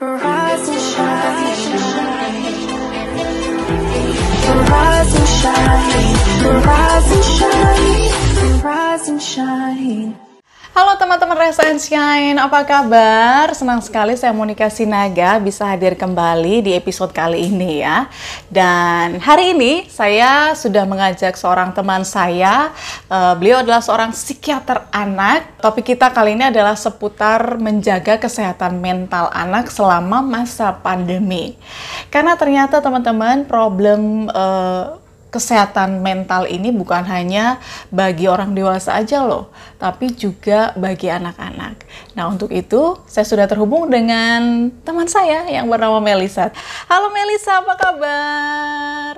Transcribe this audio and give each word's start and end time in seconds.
Rise 0.00 0.68
and 0.68 0.78
shine. 0.78 1.18
Rise 4.70 5.14
and 5.16 5.28
shine. 5.28 6.62
Rise 6.64 7.12
and 7.12 7.24
shine. 7.24 8.62
Rise 8.62 9.08
and 9.08 9.20
shine. 9.20 10.16
Halo 10.76 11.00
teman-teman 11.00 11.48
Rise 11.48 11.64
and 11.64 11.80
Shine, 11.80 12.36
apa 12.36 12.60
kabar? 12.60 13.48
Senang 13.56 13.80
sekali 13.80 14.12
saya 14.20 14.36
Monika 14.36 14.68
Sinaga 14.68 15.40
bisa 15.40 15.64
hadir 15.64 15.96
kembali 15.96 16.60
di 16.60 16.76
episode 16.76 17.08
kali 17.08 17.48
ini 17.48 17.80
ya. 17.80 18.04
Dan 18.52 19.16
hari 19.16 19.56
ini 19.56 19.88
saya 19.88 20.52
sudah 20.52 20.84
mengajak 20.84 21.40
seorang 21.40 21.72
teman 21.72 22.04
saya, 22.04 22.68
uh, 23.08 23.32
beliau 23.40 23.64
adalah 23.64 23.80
seorang 23.80 24.12
psikiater 24.12 24.84
anak. 24.92 25.56
Topik 25.56 25.96
kita 25.96 26.12
kali 26.12 26.36
ini 26.36 26.52
adalah 26.52 26.76
seputar 26.76 27.56
menjaga 27.56 28.20
kesehatan 28.20 28.76
mental 28.76 29.32
anak 29.32 29.72
selama 29.72 30.20
masa 30.20 30.76
pandemi. 30.84 31.56
Karena 32.12 32.36
ternyata 32.36 32.84
teman-teman 32.84 33.48
problem 33.48 34.28
uh, 34.36 35.00
kesehatan 35.28 36.00
mental 36.00 36.48
ini 36.48 36.72
bukan 36.72 37.04
hanya 37.04 37.60
bagi 37.92 38.24
orang 38.28 38.56
dewasa 38.56 38.96
aja 38.96 39.20
loh, 39.24 39.52
tapi 39.76 40.12
juga 40.12 40.72
bagi 40.74 41.12
anak-anak. 41.12 41.84
Nah, 42.16 42.32
untuk 42.32 42.48
itu 42.48 42.96
saya 43.04 43.28
sudah 43.28 43.44
terhubung 43.44 43.92
dengan 43.92 44.72
teman 44.84 45.08
saya 45.08 45.44
yang 45.48 45.68
bernama 45.68 46.00
Melisa. 46.00 46.48
Halo 46.88 47.12
Melisa, 47.12 47.60
apa 47.60 47.74
kabar? 47.76 49.14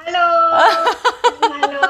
Halo. 0.00 0.28
Halo. 1.60 1.88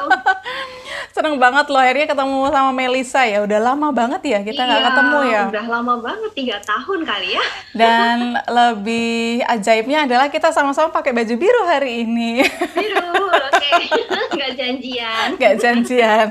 Seneng 1.11 1.43
banget 1.43 1.67
loh 1.67 1.83
akhirnya 1.83 2.07
ketemu 2.07 2.39
sama 2.55 2.71
Melisa 2.71 3.27
ya. 3.27 3.43
Udah 3.43 3.59
lama 3.59 3.91
banget 3.91 4.23
ya 4.23 4.39
kita 4.47 4.63
nggak 4.63 4.79
Iya, 4.81 4.89
ketemu 4.95 5.19
ya. 5.27 5.43
Udah 5.51 5.67
lama 5.67 5.95
banget, 5.99 6.31
tiga 6.39 6.57
tahun 6.63 7.01
kali 7.03 7.29
ya. 7.35 7.45
Dan 7.83 8.19
lebih 8.47 9.43
ajaibnya 9.43 10.07
adalah 10.07 10.31
kita 10.31 10.55
sama-sama 10.55 10.95
pakai 10.95 11.11
baju 11.11 11.35
biru 11.35 11.63
hari 11.67 12.07
ini. 12.07 12.47
Biru, 12.79 13.27
oke. 13.27 13.71
Nggak 14.39 14.53
janjian. 14.55 15.27
Gak 15.35 15.55
janjian. 15.59 16.27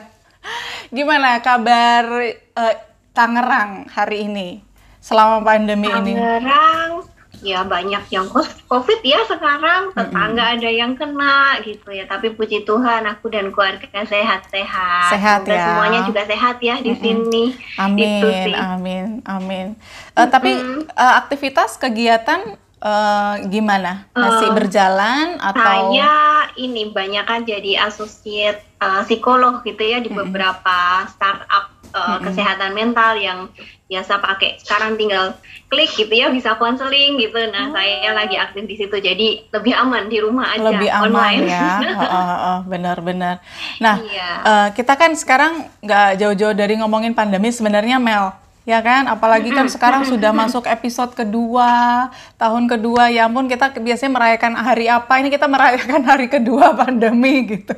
Gimana 0.89 1.43
kabar 1.43 2.03
eh, 2.39 2.75
Tangerang 3.11 3.91
hari 3.91 4.31
ini 4.31 4.63
selama 5.03 5.43
pandemi 5.43 5.91
ini? 5.91 6.15
Tangerang, 6.15 7.03
ya 7.41 7.63
banyak 7.63 8.03
yang 8.11 8.27
COVID 8.71 8.99
ya 9.03 9.23
sekarang. 9.27 9.95
Tetangga 9.95 10.57
ada 10.57 10.69
yang 10.69 10.93
kena 10.95 11.59
gitu 11.63 11.89
ya. 11.91 12.05
Tapi 12.05 12.35
puji 12.35 12.63
Tuhan, 12.67 13.07
aku 13.07 13.31
dan 13.31 13.49
keluarga 13.49 13.87
sehat-sehat. 14.05 15.09
Sehat 15.11 15.41
ya. 15.47 15.73
semuanya 15.73 15.99
juga 16.05 16.23
sehat 16.27 16.57
ya 16.59 16.79
di 16.79 16.93
sini. 16.97 17.55
Itu 17.55 17.79
Amin, 17.79 18.23
sih. 18.23 18.53
amin, 18.55 19.05
amin. 19.25 19.67
Eh, 20.15 20.27
tapi 20.27 20.55
eh, 20.83 21.13
aktivitas 21.19 21.79
kegiatan 21.79 22.55
eh, 22.83 23.33
gimana? 23.47 24.07
Masih 24.13 24.51
Eh, 24.51 24.55
berjalan 24.55 25.39
atau? 25.39 25.95
Saya 25.95 26.39
ini 26.59 26.91
banyak 26.91 27.23
kan 27.23 27.47
jadi 27.47 27.87
associate 27.87 28.59
uh, 28.83 29.01
psikolog 29.07 29.63
gitu 29.63 29.79
ya 29.79 30.03
di 30.03 30.11
beberapa 30.11 31.07
startup 31.07 31.78
uh, 31.93 32.17
kesehatan 32.21 32.71
mental 32.73 33.17
yang 33.17 33.49
biasa 33.89 34.21
pakai 34.21 34.61
sekarang 34.61 35.01
tinggal 35.01 35.33
klik 35.65 35.89
gitu 35.97 36.13
ya 36.13 36.29
bisa 36.29 36.53
konseling 36.61 37.17
gitu. 37.17 37.41
Nah, 37.49 37.73
saya 37.73 38.13
lagi 38.13 38.37
aktif 38.37 38.69
di 38.69 38.77
situ 38.77 38.93
jadi 39.01 39.49
lebih 39.49 39.73
aman 39.73 40.05
di 40.05 40.21
rumah 40.21 40.53
aja 40.53 40.61
lebih 40.61 40.89
aman 40.93 41.09
online. 41.09 41.49
ya, 41.49 41.81
Heeh, 42.05 42.25
heeh, 42.29 42.57
benar-benar. 42.69 43.35
Nah, 43.81 43.95
Iya. 43.97 44.29
eh, 44.45 44.67
kita 44.77 44.93
kan 44.93 45.11
sekarang 45.17 45.65
nggak 45.81 46.21
jauh-jauh 46.21 46.53
dari 46.53 46.77
ngomongin 46.77 47.17
pandemi 47.17 47.49
sebenarnya 47.49 47.97
Mel, 47.97 48.29
ya 48.69 48.85
kan? 48.85 49.09
Apalagi 49.09 49.49
kan 49.49 49.65
sekarang 49.65 50.05
sudah 50.05 50.29
masuk 50.29 50.69
episode 50.69 51.17
kedua, 51.17 52.05
tahun 52.37 52.69
kedua, 52.69 53.09
ya 53.09 53.25
ampun 53.25 53.49
kita 53.49 53.73
biasanya 53.73 54.13
merayakan 54.13 54.53
hari 54.53 54.85
apa? 54.85 55.09
Ini 55.17 55.33
kita 55.33 55.49
merayakan 55.49 56.01
hari 56.05 56.29
kedua 56.29 56.77
pandemi 56.77 57.49
gitu. 57.49 57.73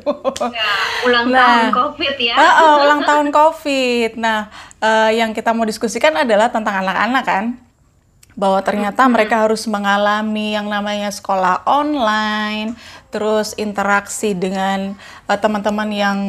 Ya, 0.52 0.72
ulang 1.08 1.32
Nah. 1.32 1.40
tahun 1.40 1.72
COVID 1.72 2.16
ya. 2.20 2.36
Ah, 2.36 2.44
ah, 2.44 2.74
ulang 2.84 3.02
tahun 3.08 3.28
COVID. 3.32 4.12
Nah, 4.20 4.52
eh, 4.84 5.24
yang 5.24 5.32
kita 5.32 5.56
mau 5.56 5.64
diskusikan 5.64 6.12
adalah 6.12 6.52
tentang 6.52 6.84
anak-anak 6.84 7.24
kan, 7.24 7.46
bahwa 8.36 8.64
ternyata 8.64 9.04
mereka 9.12 9.44
harus 9.44 9.68
mengalami 9.68 10.56
yang 10.56 10.72
namanya 10.72 11.12
sekolah 11.12 11.68
online, 11.68 12.80
terus 13.12 13.52
interaksi 13.60 14.32
dengan 14.32 14.96
eh, 15.28 15.40
teman-teman 15.40 15.90
yang 15.92 16.20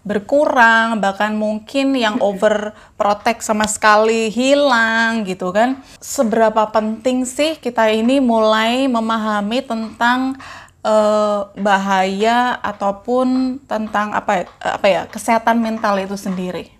berkurang, 0.00 0.96
bahkan 0.98 1.36
mungkin 1.36 1.92
yang 1.92 2.16
overprotect 2.18 3.44
sama 3.44 3.68
sekali 3.68 4.32
hilang 4.32 5.22
gitu 5.28 5.52
kan. 5.52 5.80
Seberapa 6.00 6.64
penting 6.72 7.28
sih 7.28 7.60
kita 7.60 7.92
ini 7.92 8.18
mulai 8.24 8.88
memahami 8.88 9.60
tentang 9.60 10.40
eh, 10.80 11.40
bahaya 11.60 12.56
ataupun 12.64 13.60
tentang 13.68 14.16
apa 14.16 14.44
ya- 14.44 14.50
apa 14.64 14.86
ya 14.88 15.02
kesehatan 15.12 15.60
mental 15.60 16.00
itu 16.00 16.16
sendiri. 16.16 16.72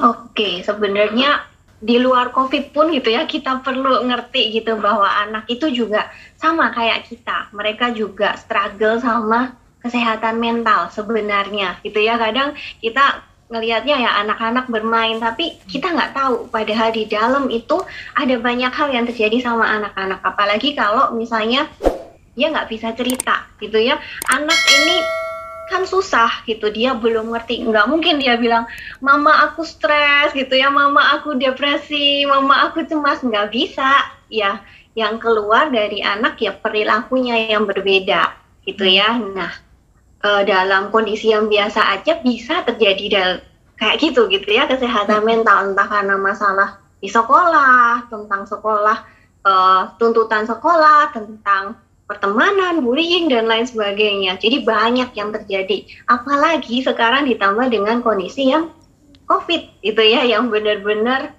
Oke, 0.00 0.64
sebenarnya 0.64 1.49
di 1.80 1.96
luar 1.96 2.28
COVID 2.30 2.76
pun 2.76 2.92
gitu 2.92 3.08
ya, 3.08 3.24
kita 3.24 3.64
perlu 3.64 4.04
ngerti 4.04 4.52
gitu 4.52 4.76
bahwa 4.76 5.08
anak 5.08 5.48
itu 5.48 5.72
juga 5.72 6.12
sama 6.36 6.68
kayak 6.76 7.08
kita. 7.08 7.48
Mereka 7.56 7.96
juga 7.96 8.36
struggle 8.36 9.00
sama 9.00 9.56
kesehatan 9.80 10.36
mental 10.36 10.92
sebenarnya 10.92 11.80
gitu 11.80 12.04
ya. 12.04 12.20
Kadang 12.20 12.52
kita 12.84 13.24
ngelihatnya 13.50 13.96
ya 13.96 14.10
anak-anak 14.22 14.68
bermain, 14.70 15.18
tapi 15.18 15.56
kita 15.66 15.90
nggak 15.90 16.14
tahu 16.14 16.52
padahal 16.52 16.92
di 16.94 17.08
dalam 17.08 17.48
itu 17.50 17.80
ada 18.14 18.36
banyak 18.38 18.70
hal 18.70 18.88
yang 18.92 19.08
terjadi 19.08 19.40
sama 19.40 19.64
anak-anak. 19.66 20.20
Apalagi 20.20 20.76
kalau 20.76 21.16
misalnya 21.16 21.66
dia 22.36 22.52
nggak 22.52 22.68
bisa 22.70 22.92
cerita 22.92 23.48
gitu 23.58 23.80
ya. 23.80 23.98
Anak 24.28 24.60
ini 24.68 25.19
kan 25.70 25.86
susah 25.86 26.42
gitu. 26.44 26.66
Dia 26.74 26.98
belum 26.98 27.30
ngerti. 27.30 27.62
Nggak 27.62 27.86
mungkin 27.86 28.18
dia 28.18 28.34
bilang 28.34 28.66
mama 28.98 29.46
aku 29.46 29.62
stres 29.62 30.34
gitu 30.34 30.58
ya. 30.58 30.68
Mama 30.68 31.14
aku 31.14 31.38
depresi 31.38 32.26
mama 32.26 32.66
aku 32.66 32.82
cemas. 32.82 33.22
Nggak 33.22 33.54
bisa. 33.54 34.10
Ya 34.26 34.58
yang 34.98 35.22
keluar 35.22 35.70
dari 35.70 36.02
anak 36.02 36.42
ya 36.42 36.50
perilakunya 36.50 37.54
yang 37.54 37.64
berbeda 37.70 38.34
gitu 38.66 38.82
ya. 38.82 39.14
Nah 39.14 39.54
eh, 40.26 40.42
dalam 40.42 40.90
kondisi 40.90 41.30
yang 41.30 41.46
biasa 41.46 41.94
aja 41.94 42.18
bisa 42.18 42.66
terjadi 42.66 43.04
dal- 43.06 43.42
kayak 43.78 43.96
gitu 44.02 44.26
gitu 44.26 44.50
ya 44.50 44.66
kesehatan 44.66 45.22
mental. 45.22 45.72
Entah 45.72 45.86
karena 45.86 46.18
masalah 46.18 46.82
di 46.98 47.06
sekolah 47.06 48.10
tentang 48.10 48.42
sekolah 48.44 48.98
eh, 49.46 49.82
tuntutan 49.96 50.44
sekolah 50.44 51.14
tentang 51.14 51.78
pertemanan, 52.10 52.82
bullying 52.82 53.30
dan 53.30 53.46
lain 53.46 53.70
sebagainya. 53.70 54.34
Jadi 54.42 54.66
banyak 54.66 55.14
yang 55.14 55.30
terjadi. 55.30 55.86
Apalagi 56.10 56.82
sekarang 56.82 57.30
ditambah 57.30 57.70
dengan 57.70 58.02
kondisi 58.02 58.50
yang 58.50 58.74
COVID 59.30 59.86
itu 59.86 60.02
ya 60.02 60.26
yang 60.26 60.50
benar-benar 60.50 61.38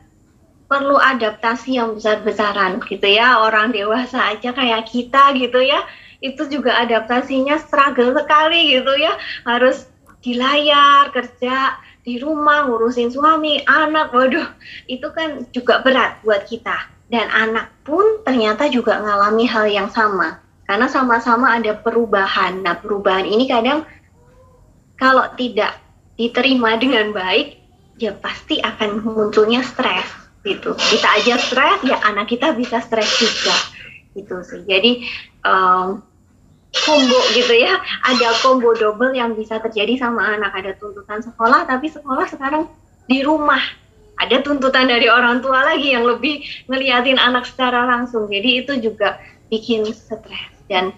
perlu 0.71 0.95
adaptasi 0.95 1.75
yang 1.75 1.99
besar-besaran 1.99 2.79
gitu 2.87 3.03
ya. 3.03 3.43
Orang 3.43 3.75
dewasa 3.75 4.31
aja 4.31 4.55
kayak 4.55 4.87
kita 4.87 5.35
gitu 5.35 5.59
ya. 5.59 5.83
Itu 6.23 6.47
juga 6.47 6.79
adaptasinya 6.87 7.59
struggle 7.59 8.15
sekali 8.15 8.79
gitu 8.79 8.95
ya. 8.95 9.19
Harus 9.43 9.91
di 10.23 10.39
layar 10.39 11.11
kerja 11.11 11.75
di 12.07 12.15
rumah 12.15 12.71
ngurusin 12.71 13.11
suami, 13.11 13.59
anak. 13.67 14.15
Waduh, 14.15 14.47
itu 14.87 15.11
kan 15.11 15.43
juga 15.51 15.83
berat 15.83 16.23
buat 16.23 16.47
kita. 16.47 16.87
Dan 17.11 17.27
anak 17.27 17.67
pun 17.83 18.23
ternyata 18.23 18.71
juga 18.71 19.03
ngalami 19.03 19.43
hal 19.43 19.67
yang 19.67 19.91
sama 19.91 20.39
karena 20.71 20.87
sama-sama 20.87 21.59
ada 21.59 21.75
perubahan. 21.75 22.63
Nah, 22.63 22.79
perubahan 22.79 23.27
ini 23.27 23.43
kadang 23.43 23.83
kalau 24.95 25.27
tidak 25.35 25.75
diterima 26.15 26.79
dengan 26.79 27.11
baik, 27.11 27.59
ya 27.99 28.15
pasti 28.15 28.63
akan 28.63 29.03
munculnya 29.03 29.67
stres 29.67 30.07
gitu. 30.47 30.71
Kita 30.71 31.07
aja 31.19 31.35
stres, 31.43 31.83
ya 31.83 31.99
anak 32.07 32.31
kita 32.31 32.55
bisa 32.55 32.79
stres 32.79 33.19
juga 33.19 33.51
gitu 34.15 34.39
sih. 34.47 34.63
Jadi 34.63 35.03
em, 35.43 35.99
combo 36.71 37.19
gitu 37.35 37.51
ya, 37.51 37.75
ada 38.07 38.31
combo 38.39 38.71
double 38.71 39.11
yang 39.11 39.35
bisa 39.35 39.59
terjadi 39.59 39.99
sama 39.99 40.39
anak. 40.39 40.55
Ada 40.55 40.79
tuntutan 40.79 41.19
sekolah, 41.19 41.67
tapi 41.67 41.91
sekolah 41.91 42.31
sekarang 42.31 42.71
di 43.11 43.27
rumah. 43.27 43.59
Ada 44.23 44.39
tuntutan 44.39 44.87
dari 44.87 45.11
orang 45.11 45.43
tua 45.43 45.67
lagi 45.67 45.91
yang 45.91 46.07
lebih 46.07 46.47
ngeliatin 46.71 47.19
anak 47.19 47.43
secara 47.43 47.83
langsung. 47.83 48.31
Jadi 48.31 48.63
itu 48.63 48.79
juga 48.79 49.19
bikin 49.51 49.83
stres 49.91 50.50
dan 50.71 50.95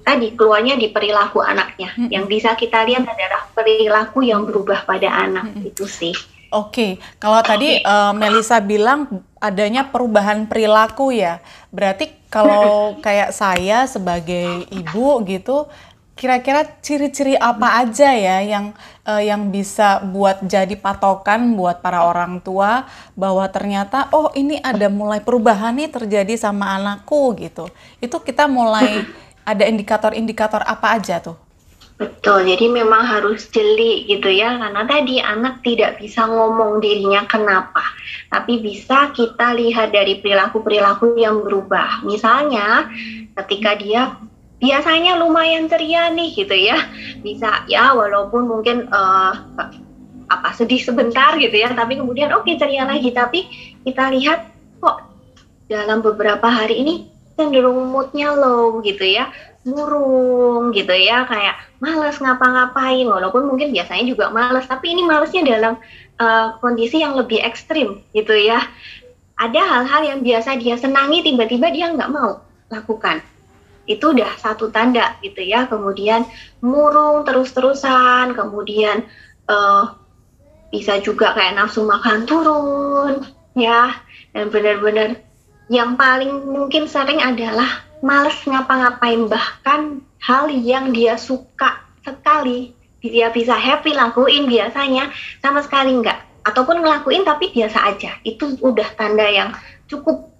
tadi 0.00 0.32
keluarnya 0.32 0.80
di 0.80 0.88
perilaku 0.88 1.44
anaknya. 1.44 1.92
Mm-mm. 1.92 2.08
Yang 2.08 2.24
bisa 2.32 2.56
kita 2.56 2.88
lihat 2.88 3.04
adalah 3.04 3.52
perilaku 3.52 4.24
yang 4.24 4.48
berubah 4.48 4.88
pada 4.88 5.12
anak 5.12 5.52
itu 5.60 5.84
sih. 5.84 6.16
Oke, 6.50 6.98
kalau 7.22 7.38
tadi 7.46 7.78
eh, 7.78 8.12
Melisa 8.16 8.58
bilang 8.58 9.22
adanya 9.38 9.86
perubahan 9.86 10.50
perilaku 10.50 11.14
ya, 11.14 11.38
berarti 11.70 12.10
kalau 12.26 12.98
kayak 12.98 13.30
saya 13.30 13.86
sebagai 13.86 14.66
ibu 14.74 15.22
gitu, 15.30 15.70
kira-kira 16.20 16.68
ciri-ciri 16.84 17.32
apa 17.32 17.80
aja 17.80 18.12
ya 18.12 18.44
yang 18.44 18.76
uh, 19.08 19.24
yang 19.24 19.48
bisa 19.48 20.04
buat 20.04 20.44
jadi 20.44 20.76
patokan 20.76 21.56
buat 21.56 21.80
para 21.80 22.04
orang 22.04 22.44
tua 22.44 22.84
bahwa 23.16 23.48
ternyata 23.48 24.12
oh 24.12 24.28
ini 24.36 24.60
ada 24.60 24.92
mulai 24.92 25.24
perubahan 25.24 25.72
nih 25.80 25.88
terjadi 25.88 26.36
sama 26.36 26.76
anakku 26.76 27.32
gitu. 27.40 27.72
Itu 28.04 28.20
kita 28.20 28.44
mulai 28.52 29.00
ada 29.48 29.64
indikator-indikator 29.64 30.60
apa 30.60 31.00
aja 31.00 31.24
tuh? 31.24 31.40
Betul, 32.00 32.48
jadi 32.48 32.64
memang 32.72 33.04
harus 33.04 33.44
jeli 33.52 34.08
gitu 34.08 34.32
ya, 34.32 34.56
karena 34.56 34.88
tadi 34.88 35.20
anak 35.20 35.60
tidak 35.60 36.00
bisa 36.00 36.24
ngomong 36.24 36.80
dirinya 36.80 37.28
kenapa, 37.28 37.84
tapi 38.32 38.56
bisa 38.56 39.12
kita 39.12 39.52
lihat 39.52 39.92
dari 39.92 40.16
perilaku-perilaku 40.24 41.20
yang 41.20 41.44
berubah. 41.44 42.00
Misalnya, 42.08 42.88
ketika 43.36 43.76
dia 43.76 44.16
biasanya 44.60 45.16
lumayan 45.16 45.66
ceria 45.66 46.12
nih 46.12 46.36
gitu 46.36 46.54
ya. 46.54 46.86
Bisa 47.24 47.64
ya 47.66 47.96
walaupun 47.96 48.46
mungkin 48.46 48.86
uh, 48.92 49.32
apa 50.30 50.48
sedih 50.54 50.78
sebentar 50.78 51.34
gitu 51.40 51.56
ya. 51.56 51.72
Tapi 51.72 51.98
kemudian 51.98 52.30
oke 52.36 52.46
okay, 52.46 52.60
ceria 52.60 52.84
lagi. 52.84 53.10
Tapi 53.10 53.48
kita 53.82 54.12
lihat 54.14 54.52
kok 54.78 55.02
dalam 55.66 56.04
beberapa 56.04 56.46
hari 56.46 56.84
ini 56.84 56.94
cenderung 57.34 57.88
moodnya 57.90 58.36
low 58.36 58.84
gitu 58.84 59.02
ya. 59.02 59.32
Murung 59.64 60.70
gitu 60.76 60.92
ya. 60.92 61.24
Kayak 61.24 61.56
males 61.80 62.20
ngapa-ngapain. 62.20 63.08
Walaupun 63.08 63.48
mungkin 63.48 63.72
biasanya 63.72 64.04
juga 64.04 64.28
males. 64.28 64.68
Tapi 64.68 64.92
ini 64.92 65.02
malesnya 65.08 65.42
dalam 65.42 65.74
uh, 66.20 66.60
kondisi 66.60 67.00
yang 67.00 67.16
lebih 67.16 67.40
ekstrim 67.40 68.04
gitu 68.12 68.36
ya. 68.36 68.60
Ada 69.40 69.56
hal-hal 69.56 70.02
yang 70.04 70.20
biasa 70.20 70.60
dia 70.60 70.76
senangi 70.76 71.24
tiba-tiba 71.24 71.72
dia 71.72 71.88
nggak 71.96 72.12
mau 72.12 72.44
lakukan 72.68 73.24
itu 73.90 74.14
udah 74.14 74.38
satu 74.38 74.70
tanda 74.70 75.18
gitu 75.18 75.42
ya. 75.42 75.66
Kemudian 75.66 76.22
murung 76.62 77.26
terus-terusan 77.26 78.38
kemudian 78.38 79.02
uh, 79.50 79.98
bisa 80.70 81.02
juga 81.02 81.34
kayak 81.34 81.58
nafsu 81.58 81.82
makan 81.82 82.22
turun 82.30 83.26
ya. 83.58 83.98
Dan 84.30 84.54
benar-benar 84.54 85.18
yang 85.66 85.98
paling 85.98 86.30
mungkin 86.46 86.86
sering 86.86 87.18
adalah 87.18 87.82
males 87.98 88.38
ngapa-ngapain. 88.46 89.26
Bahkan 89.26 89.80
hal 90.22 90.46
yang 90.54 90.94
dia 90.94 91.18
suka 91.18 91.82
sekali 92.06 92.78
dia 93.00 93.32
bisa 93.32 93.56
happy 93.56 93.96
lakuin 93.96 94.44
biasanya 94.44 95.08
sama 95.40 95.64
sekali 95.64 95.96
enggak 95.98 96.20
ataupun 96.46 96.84
ngelakuin 96.84 97.26
tapi 97.26 97.50
biasa 97.50 97.90
aja. 97.90 98.14
Itu 98.22 98.54
udah 98.62 98.86
tanda 98.94 99.26
yang 99.26 99.50
cukup 99.90 100.30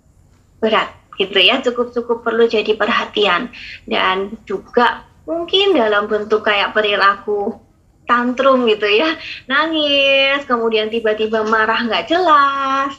berat 0.63 1.00
gitu 1.17 1.39
ya 1.41 1.63
cukup-cukup 1.65 2.23
perlu 2.23 2.47
jadi 2.47 2.77
perhatian. 2.77 3.51
Dan 3.89 4.37
juga 4.47 5.07
mungkin 5.25 5.75
dalam 5.75 6.07
bentuk 6.11 6.47
kayak 6.47 6.75
perilaku 6.75 7.57
tantrum 8.11 8.67
gitu 8.67 8.91
ya 8.91 9.15
nangis 9.47 10.43
kemudian 10.51 10.91
tiba-tiba 10.91 11.47
marah 11.47 11.87
nggak 11.87 12.11
jelas 12.11 12.99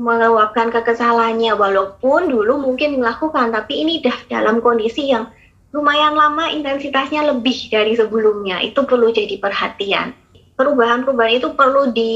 meluapkan 0.00 0.72
kekesalannya. 0.72 1.52
Walaupun 1.54 2.32
dulu 2.32 2.56
mungkin 2.64 2.98
melakukan 2.98 3.52
tapi 3.52 3.84
ini 3.84 4.00
dah 4.00 4.16
dalam 4.32 4.64
kondisi 4.64 5.12
yang 5.12 5.28
lumayan 5.70 6.16
lama 6.16 6.48
intensitasnya 6.48 7.28
lebih 7.30 7.68
dari 7.68 7.94
sebelumnya. 7.94 8.64
Itu 8.64 8.88
perlu 8.88 9.12
jadi 9.12 9.36
perhatian. 9.36 10.16
Perubahan-perubahan 10.56 11.40
itu 11.40 11.48
perlu 11.56 11.92
di 11.92 12.12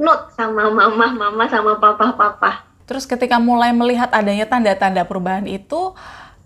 note 0.00 0.32
sama 0.36 0.68
mama 0.68 1.12
mama 1.12 1.44
sama 1.48 1.80
papa 1.80 2.12
papa 2.12 2.75
Terus 2.86 3.04
ketika 3.04 3.42
mulai 3.42 3.74
melihat 3.74 4.08
adanya 4.14 4.46
tanda-tanda 4.46 5.02
perubahan 5.02 5.44
itu, 5.50 5.92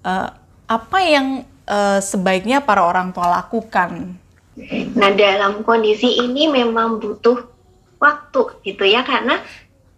uh, 0.02 0.28
apa 0.64 0.98
yang 1.04 1.44
uh, 1.69 2.00
sebaiknya 2.00 2.64
para 2.64 2.81
orang 2.81 3.12
tua 3.12 3.28
lakukan? 3.28 4.16
Nah 4.96 5.10
dalam 5.14 5.62
kondisi 5.62 6.20
ini 6.20 6.48
memang 6.48 6.98
butuh 6.98 7.44
waktu 8.00 8.42
gitu 8.64 8.88
ya 8.88 9.04
karena 9.04 9.38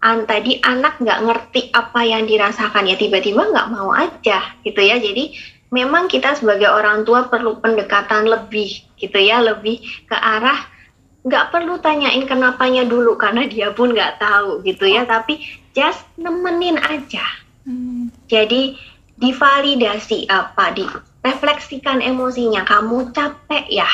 an 0.03 0.27
tadi 0.27 0.59
anak 0.67 0.99
nggak 0.99 1.23
ngerti 1.23 1.61
apa 1.71 2.03
yang 2.03 2.27
dirasakan 2.27 2.91
ya 2.91 2.99
tiba-tiba 2.99 3.47
nggak 3.47 3.71
mau 3.71 3.95
aja 3.95 4.59
gitu 4.67 4.83
ya 4.83 4.99
jadi 4.99 5.31
memang 5.71 6.11
kita 6.11 6.35
sebagai 6.35 6.67
orang 6.67 7.07
tua 7.07 7.31
perlu 7.31 7.63
pendekatan 7.63 8.27
lebih 8.27 8.83
gitu 8.99 9.19
ya 9.23 9.39
lebih 9.39 9.79
ke 10.11 10.17
arah 10.19 10.67
nggak 11.23 11.55
perlu 11.55 11.79
tanyain 11.79 12.27
kenapanya 12.27 12.83
dulu 12.83 13.15
karena 13.15 13.47
dia 13.47 13.71
pun 13.71 13.95
nggak 13.95 14.19
tahu 14.19 14.67
gitu 14.67 14.91
ya 14.91 15.07
tapi 15.07 15.39
just 15.73 16.05
nemenin 16.17 16.79
aja. 16.79 17.25
Hmm. 17.63 18.11
jadi 18.27 18.75
divalidasi 19.23 20.27
apa 20.27 20.75
di 20.75 20.83
refleksikan 21.23 22.03
emosinya. 22.03 22.67
Kamu 22.67 23.15
capek 23.15 23.71
ya 23.71 23.87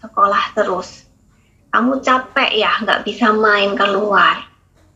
sekolah 0.00 0.56
terus. 0.56 1.04
Kamu 1.68 2.00
capek 2.00 2.50
ya 2.56 2.80
nggak 2.80 3.04
bisa 3.04 3.36
main 3.36 3.76
keluar. 3.76 4.48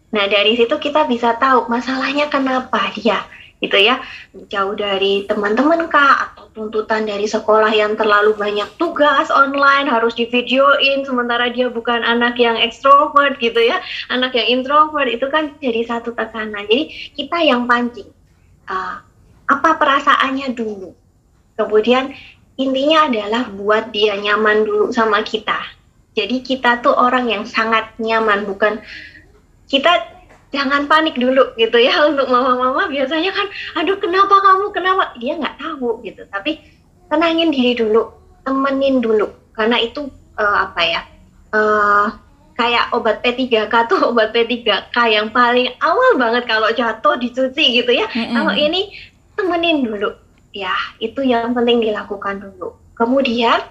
Nah 0.08 0.24
dari 0.24 0.56
situ 0.56 0.72
kita 0.80 1.04
bisa 1.04 1.36
tahu 1.36 1.68
masalahnya 1.68 2.32
kenapa 2.32 2.88
dia 2.96 3.20
gitu 3.58 3.78
ya. 3.78 4.02
Jauh 4.50 4.74
dari 4.78 5.26
teman-teman 5.26 5.90
kak 5.90 6.34
atau 6.34 6.46
tuntutan 6.54 7.06
dari 7.06 7.26
sekolah 7.26 7.70
yang 7.74 7.98
terlalu 7.98 8.34
banyak 8.34 8.66
tugas 8.78 9.30
online 9.30 9.90
harus 9.90 10.14
di 10.14 10.26
videoin 10.30 11.02
sementara 11.02 11.50
dia 11.50 11.70
bukan 11.70 12.02
anak 12.02 12.38
yang 12.38 12.54
ekstrovert 12.58 13.38
gitu 13.42 13.58
ya. 13.58 13.82
Anak 14.10 14.34
yang 14.34 14.62
introvert 14.62 15.10
itu 15.10 15.26
kan 15.30 15.54
jadi 15.58 15.86
satu 15.86 16.14
tekanan. 16.14 16.66
Jadi 16.66 17.14
kita 17.18 17.38
yang 17.42 17.66
pancing 17.66 18.10
uh, 18.70 19.02
apa 19.48 19.70
perasaannya 19.80 20.54
dulu. 20.54 20.94
Kemudian 21.58 22.14
intinya 22.54 23.10
adalah 23.10 23.50
buat 23.50 23.90
dia 23.90 24.14
nyaman 24.14 24.62
dulu 24.62 24.94
sama 24.94 25.26
kita. 25.26 25.58
Jadi 26.14 26.42
kita 26.42 26.82
tuh 26.82 26.94
orang 26.94 27.30
yang 27.30 27.44
sangat 27.46 27.94
nyaman 28.02 28.42
bukan 28.46 28.82
kita 29.70 30.17
jangan 30.48 30.88
panik 30.88 31.16
dulu 31.16 31.52
gitu 31.60 31.76
ya 31.76 31.92
untuk 32.10 32.28
mama-mama 32.28 32.88
biasanya 32.88 33.32
kan 33.32 33.46
aduh 33.76 33.96
kenapa 34.00 34.40
kamu? 34.40 34.72
Kenapa? 34.72 35.12
Dia 35.20 35.36
nggak 35.36 35.56
tahu 35.60 36.00
gitu. 36.04 36.24
Tapi 36.32 36.60
tenangin 37.12 37.52
diri 37.52 37.76
dulu 37.76 38.12
temenin 38.44 39.00
dulu. 39.04 39.28
Karena 39.52 39.76
itu 39.82 40.08
uh, 40.38 40.56
apa 40.70 40.80
ya 40.84 41.00
uh, 41.52 42.06
kayak 42.58 42.90
obat 42.94 43.20
P3K 43.22 43.74
tuh 43.90 44.00
obat 44.08 44.32
P3K 44.32 44.96
yang 45.08 45.28
paling 45.30 45.68
awal 45.84 46.16
banget 46.16 46.48
kalau 46.48 46.68
jatuh 46.72 47.20
dicuci 47.20 47.84
gitu 47.84 47.92
ya. 47.92 48.08
Mm 48.12 48.16
-hmm. 48.24 48.34
kalau 48.34 48.54
ini 48.56 48.80
temenin 49.36 49.84
dulu. 49.84 50.10
Ya 50.56 50.74
itu 50.98 51.20
yang 51.22 51.52
penting 51.52 51.84
dilakukan 51.84 52.40
dulu. 52.40 52.72
Kemudian 52.96 53.62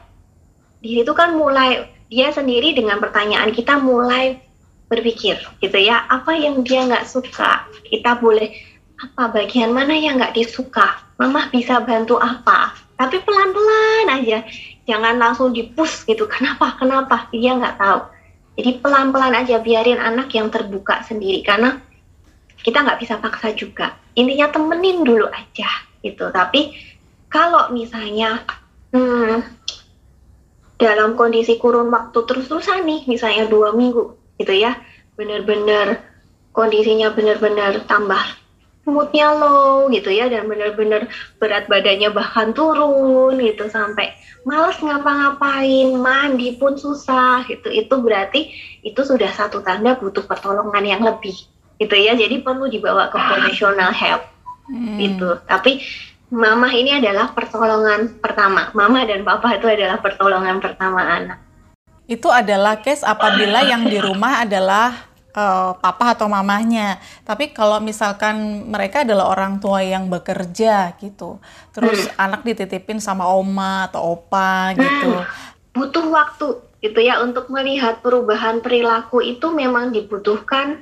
diri 0.80 1.02
itu 1.04 1.14
kan 1.18 1.34
mulai 1.34 1.90
dia 2.08 2.32
sendiri 2.32 2.72
dengan 2.72 3.04
pertanyaan 3.04 3.52
kita 3.52 3.82
mulai 3.82 4.40
berpikir 4.88 5.40
gitu 5.60 5.78
ya. 5.78 6.08
Apa 6.08 6.36
yang 6.36 6.64
dia 6.64 6.88
nggak 6.88 7.08
suka? 7.08 7.68
Kita 7.88 8.18
boleh 8.20 8.52
apa 8.98 9.30
bagian 9.30 9.76
mana 9.76 9.94
yang 9.94 10.18
nggak 10.18 10.34
disuka? 10.34 11.04
Mama 11.20 11.52
bisa 11.52 11.84
bantu 11.84 12.18
apa? 12.18 12.74
Tapi 12.98 13.22
pelan-pelan 13.22 14.08
aja. 14.10 14.42
Jangan 14.88 15.20
langsung 15.20 15.54
dipus 15.54 16.08
gitu. 16.08 16.26
Kenapa? 16.26 16.80
Kenapa? 16.80 17.30
Dia 17.30 17.54
nggak 17.60 17.78
tahu. 17.78 18.00
Jadi 18.58 18.72
pelan-pelan 18.82 19.38
aja 19.38 19.62
biarin 19.62 20.02
anak 20.02 20.34
yang 20.34 20.50
terbuka 20.50 21.06
sendiri. 21.06 21.46
Karena 21.46 21.78
kita 22.64 22.82
nggak 22.82 23.00
bisa 23.04 23.22
paksa 23.22 23.54
juga. 23.54 23.94
Intinya 24.18 24.50
temenin 24.50 25.06
dulu 25.06 25.30
aja 25.30 25.70
gitu. 26.02 26.32
Tapi 26.34 26.74
kalau 27.30 27.70
misalnya 27.70 28.42
hmm, 28.96 29.46
dalam 30.78 31.14
kondisi 31.18 31.58
kurun 31.58 31.90
waktu 31.90 32.18
terus-terusan 32.26 32.86
nih 32.86 33.02
misalnya 33.10 33.50
dua 33.50 33.74
minggu 33.74 34.27
gitu 34.38 34.54
ya. 34.54 34.78
Benar-benar 35.18 36.02
kondisinya 36.54 37.14
benar-benar 37.14 37.86
tambah 37.86 38.22
moodnya 38.88 39.36
low 39.36 39.92
gitu 39.92 40.08
ya 40.08 40.32
dan 40.32 40.48
benar-benar 40.48 41.12
berat 41.38 41.68
badannya 41.68 42.08
bahkan 42.16 42.56
turun 42.56 43.36
gitu 43.36 43.68
sampai 43.68 44.16
males 44.48 44.80
ngapa-ngapain 44.80 45.92
mandi 46.00 46.56
pun 46.56 46.80
susah 46.80 47.44
gitu. 47.52 47.68
Itu 47.68 48.00
berarti 48.00 48.50
itu 48.82 49.02
sudah 49.04 49.28
satu 49.36 49.60
tanda 49.60 50.00
butuh 50.00 50.24
pertolongan 50.24 50.88
yang 50.88 51.02
lebih 51.04 51.36
gitu 51.78 51.96
ya. 52.00 52.16
Jadi 52.16 52.40
perlu 52.42 52.72
dibawa 52.72 53.12
ke 53.12 53.20
professional 53.20 53.92
help 53.92 54.24
hmm. 54.72 54.98
gitu. 55.04 55.30
Tapi 55.44 55.84
mama 56.32 56.72
ini 56.72 56.96
adalah 56.96 57.36
pertolongan 57.36 58.24
pertama. 58.24 58.72
Mama 58.72 59.04
dan 59.04 59.28
papa 59.28 59.60
itu 59.60 59.68
adalah 59.68 60.00
pertolongan 60.00 60.64
pertama 60.64 61.04
anak 61.04 61.47
itu 62.08 62.32
adalah 62.32 62.80
case 62.80 63.04
apabila 63.04 63.68
yang 63.68 63.84
di 63.84 64.00
rumah 64.00 64.48
adalah 64.48 65.08
uh, 65.38 65.72
papa 65.78 66.18
atau 66.18 66.26
mamahnya. 66.26 66.98
Tapi 67.28 67.52
kalau 67.52 67.78
misalkan 67.84 68.66
mereka 68.66 69.04
adalah 69.04 69.30
orang 69.30 69.62
tua 69.62 69.86
yang 69.86 70.10
bekerja 70.10 70.98
gitu, 70.98 71.38
terus 71.76 72.10
hmm. 72.10 72.16
anak 72.18 72.42
dititipin 72.48 72.98
sama 72.98 73.30
oma 73.30 73.92
atau 73.92 74.18
opa 74.18 74.74
gitu. 74.74 75.12
Hmm. 75.20 75.28
Butuh 75.78 76.06
waktu 76.10 76.48
gitu 76.82 77.00
ya 77.04 77.22
untuk 77.22 77.52
melihat 77.54 78.02
perubahan 78.02 78.64
perilaku 78.64 79.22
itu 79.22 79.54
memang 79.54 79.94
dibutuhkan 79.94 80.82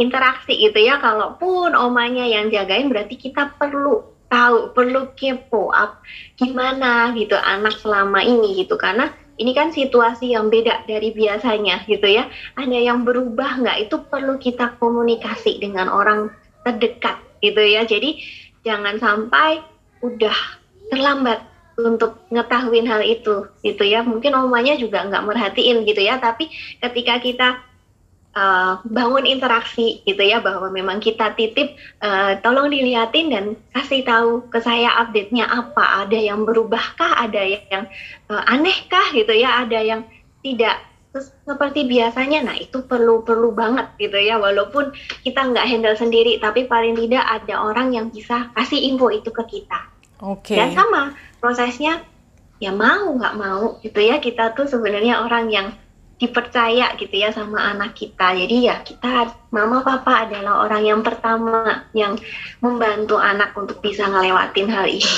interaksi 0.00 0.56
gitu 0.56 0.78
ya. 0.80 1.02
Kalaupun 1.02 1.76
omanya 1.76 2.24
yang 2.24 2.48
jagain 2.48 2.88
berarti 2.88 3.18
kita 3.18 3.58
perlu 3.58 4.06
tahu, 4.32 4.72
perlu 4.72 5.12
kepo 5.12 5.68
up 5.68 6.00
gimana 6.40 7.12
gitu 7.12 7.36
anak 7.36 7.76
selama 7.76 8.24
ini 8.24 8.64
gitu 8.64 8.80
karena 8.80 9.12
ini 9.40 9.52
kan 9.56 9.72
situasi 9.72 10.36
yang 10.36 10.52
beda 10.52 10.84
dari 10.84 11.14
biasanya 11.16 11.88
gitu 11.88 12.04
ya. 12.04 12.28
Ada 12.58 12.78
yang 12.78 13.08
berubah 13.08 13.64
nggak 13.64 13.88
itu 13.88 13.96
perlu 14.08 14.36
kita 14.36 14.76
komunikasi 14.76 15.56
dengan 15.62 15.88
orang 15.88 16.28
terdekat 16.66 17.16
gitu 17.40 17.60
ya. 17.60 17.88
Jadi 17.88 18.20
jangan 18.62 19.00
sampai 19.00 19.64
udah 20.04 20.36
terlambat 20.92 21.40
untuk 21.80 22.20
ngetahuin 22.28 22.84
hal 22.84 23.00
itu 23.00 23.48
gitu 23.64 23.82
ya. 23.82 24.04
Mungkin 24.04 24.36
omanya 24.36 24.76
juga 24.76 25.08
nggak 25.08 25.24
merhatiin 25.24 25.88
gitu 25.88 26.02
ya. 26.04 26.20
Tapi 26.20 26.52
ketika 26.78 27.16
kita 27.18 27.48
uh, 28.36 28.80
bangun 28.84 29.24
interaksi 29.28 30.00
gitu 30.04 30.20
ya 30.20 30.40
bahwa 30.40 30.68
memang 30.72 30.98
kita 31.00 31.32
titip 31.36 31.76
uh, 32.00 32.36
tolong 32.40 32.72
dilihatin 32.72 33.32
dan 33.32 33.44
kasih 33.76 34.02
tahu 34.04 34.30
ke 34.48 34.58
saya 34.60 34.92
update-nya 35.04 35.48
apa 35.48 36.04
ada 36.04 36.18
yang 36.18 36.44
berubahkah 36.48 37.16
ada 37.20 37.42
yang 37.44 37.84
uh, 38.32 38.42
anehkah 38.48 39.12
gitu 39.12 39.32
ya 39.36 39.64
ada 39.64 39.78
yang 39.80 40.02
tidak 40.40 40.80
seperti 41.44 41.84
biasanya 41.84 42.40
nah 42.40 42.56
itu 42.56 42.88
perlu 42.88 43.20
perlu 43.20 43.52
banget 43.52 43.92
gitu 44.00 44.16
ya 44.16 44.40
walaupun 44.40 44.96
kita 45.20 45.44
nggak 45.52 45.68
handle 45.68 45.96
sendiri 45.96 46.40
tapi 46.40 46.64
paling 46.64 46.96
tidak 46.96 47.20
ada 47.28 47.60
orang 47.60 47.92
yang 47.92 48.08
bisa 48.08 48.48
kasih 48.56 48.80
info 48.80 49.12
itu 49.12 49.28
ke 49.28 49.44
kita 49.60 49.80
Oke. 50.24 50.56
Okay. 50.56 50.56
dan 50.56 50.72
sama 50.72 51.12
prosesnya 51.36 52.00
ya 52.62 52.72
mau 52.72 53.12
nggak 53.12 53.36
mau 53.36 53.76
gitu 53.84 54.00
ya 54.00 54.24
kita 54.24 54.56
tuh 54.56 54.64
sebenarnya 54.64 55.20
orang 55.20 55.52
yang 55.52 55.68
dipercaya 56.22 56.94
gitu 57.02 57.18
ya 57.18 57.34
sama 57.34 57.74
anak 57.74 57.98
kita. 57.98 58.38
Jadi 58.38 58.70
ya 58.70 58.78
kita 58.86 59.34
mama 59.50 59.82
papa 59.82 60.30
adalah 60.30 60.62
orang 60.70 60.82
yang 60.86 61.00
pertama 61.02 61.82
yang 61.98 62.14
membantu 62.62 63.18
anak 63.18 63.50
untuk 63.58 63.82
bisa 63.82 64.06
ngelewatin 64.06 64.70
hal 64.70 64.86
ini. 64.86 65.10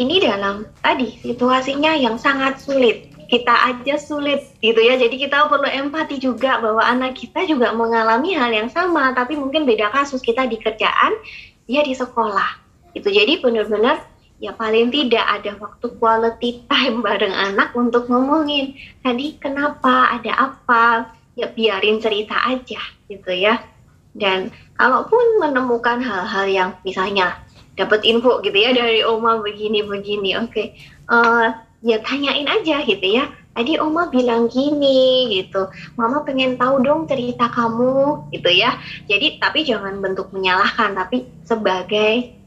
Ini 0.00 0.24
dalam 0.24 0.64
tadi 0.80 1.20
situasinya 1.20 1.92
yang 1.92 2.16
sangat 2.16 2.56
sulit. 2.64 3.12
Kita 3.28 3.52
aja 3.68 4.00
sulit 4.00 4.48
gitu 4.64 4.80
ya. 4.80 4.96
Jadi 4.96 5.28
kita 5.28 5.44
perlu 5.52 5.68
empati 5.68 6.16
juga 6.16 6.56
bahwa 6.56 6.80
anak 6.80 7.20
kita 7.20 7.44
juga 7.44 7.76
mengalami 7.76 8.32
hal 8.32 8.48
yang 8.48 8.72
sama 8.72 9.12
tapi 9.12 9.36
mungkin 9.36 9.68
beda 9.68 9.92
kasus 9.92 10.24
kita 10.24 10.48
di 10.48 10.56
kerjaan, 10.56 11.20
dia 11.68 11.84
di 11.84 11.92
sekolah. 11.92 12.64
Itu 12.96 13.12
jadi 13.12 13.44
benar-benar 13.44 14.13
ya 14.44 14.52
paling 14.52 14.92
tidak 14.92 15.24
ada 15.24 15.56
waktu 15.56 15.88
quality 15.96 16.68
time 16.68 17.00
bareng 17.00 17.32
anak 17.32 17.72
untuk 17.72 18.12
ngomongin 18.12 18.76
tadi 19.00 19.40
kenapa? 19.40 20.20
Ada 20.20 20.52
apa? 20.52 21.16
Ya 21.32 21.48
biarin 21.48 22.04
cerita 22.04 22.36
aja 22.44 22.80
gitu 23.08 23.32
ya. 23.32 23.64
Dan 24.12 24.52
kalaupun 24.76 25.40
menemukan 25.40 26.04
hal-hal 26.04 26.44
yang 26.44 26.70
misalnya 26.84 27.40
dapat 27.74 28.04
info 28.04 28.44
gitu 28.44 28.54
ya 28.54 28.70
dari 28.76 29.02
oma 29.02 29.42
begini 29.42 29.82
begini 29.82 30.38
oke 30.38 30.54
okay. 30.54 30.78
uh, 31.10 31.50
eh, 31.50 31.50
ya 31.82 31.96
tanyain 32.04 32.44
aja 32.44 32.84
gitu 32.84 33.16
ya. 33.16 33.32
Tadi 33.54 33.78
oma 33.78 34.10
bilang 34.12 34.50
gini 34.50 35.30
gitu. 35.40 35.72
Mama 35.94 36.26
pengen 36.26 36.58
tahu 36.60 36.84
dong 36.84 37.06
cerita 37.08 37.48
kamu 37.48 38.28
gitu 38.34 38.50
ya. 38.50 38.76
Jadi 39.08 39.40
tapi 39.40 39.64
jangan 39.64 40.02
bentuk 40.04 40.34
menyalahkan 40.36 40.92
tapi 40.92 41.24
sebagai 41.46 42.43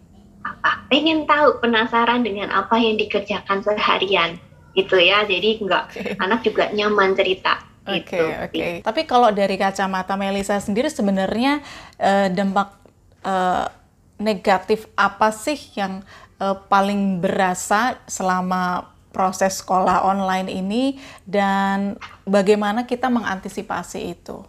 apa 0.47 0.87
pengen 0.87 1.27
tahu 1.27 1.59
penasaran 1.59 2.23
dengan 2.23 2.47
apa 2.53 2.79
yang 2.79 2.95
dikerjakan 2.95 3.59
seharian 3.59 4.39
gitu 4.77 4.95
ya 4.95 5.25
jadi 5.27 5.59
enggak 5.59 5.91
okay. 5.91 6.15
anak 6.21 6.45
juga 6.45 6.69
nyaman 6.71 7.17
cerita 7.17 7.67
Oke 7.87 8.03
okay, 8.03 8.19
gitu. 8.19 8.23
oke. 8.27 8.51
Okay. 8.51 8.73
Tapi 8.83 9.01
kalau 9.07 9.31
dari 9.31 9.55
kacamata 9.55 10.19
Melisa 10.19 10.59
sendiri 10.59 10.91
sebenarnya 10.91 11.63
uh, 11.95 12.27
dampak 12.27 12.75
uh, 13.23 13.71
negatif 14.19 14.91
apa 14.99 15.31
sih 15.31 15.55
yang 15.79 16.03
uh, 16.43 16.59
paling 16.67 17.23
berasa 17.23 17.95
selama 18.03 18.91
proses 19.15 19.63
sekolah 19.63 20.03
online 20.03 20.51
ini 20.51 20.83
dan 21.23 21.95
bagaimana 22.27 22.83
kita 22.83 23.07
mengantisipasi 23.07 24.13
itu? 24.13 24.43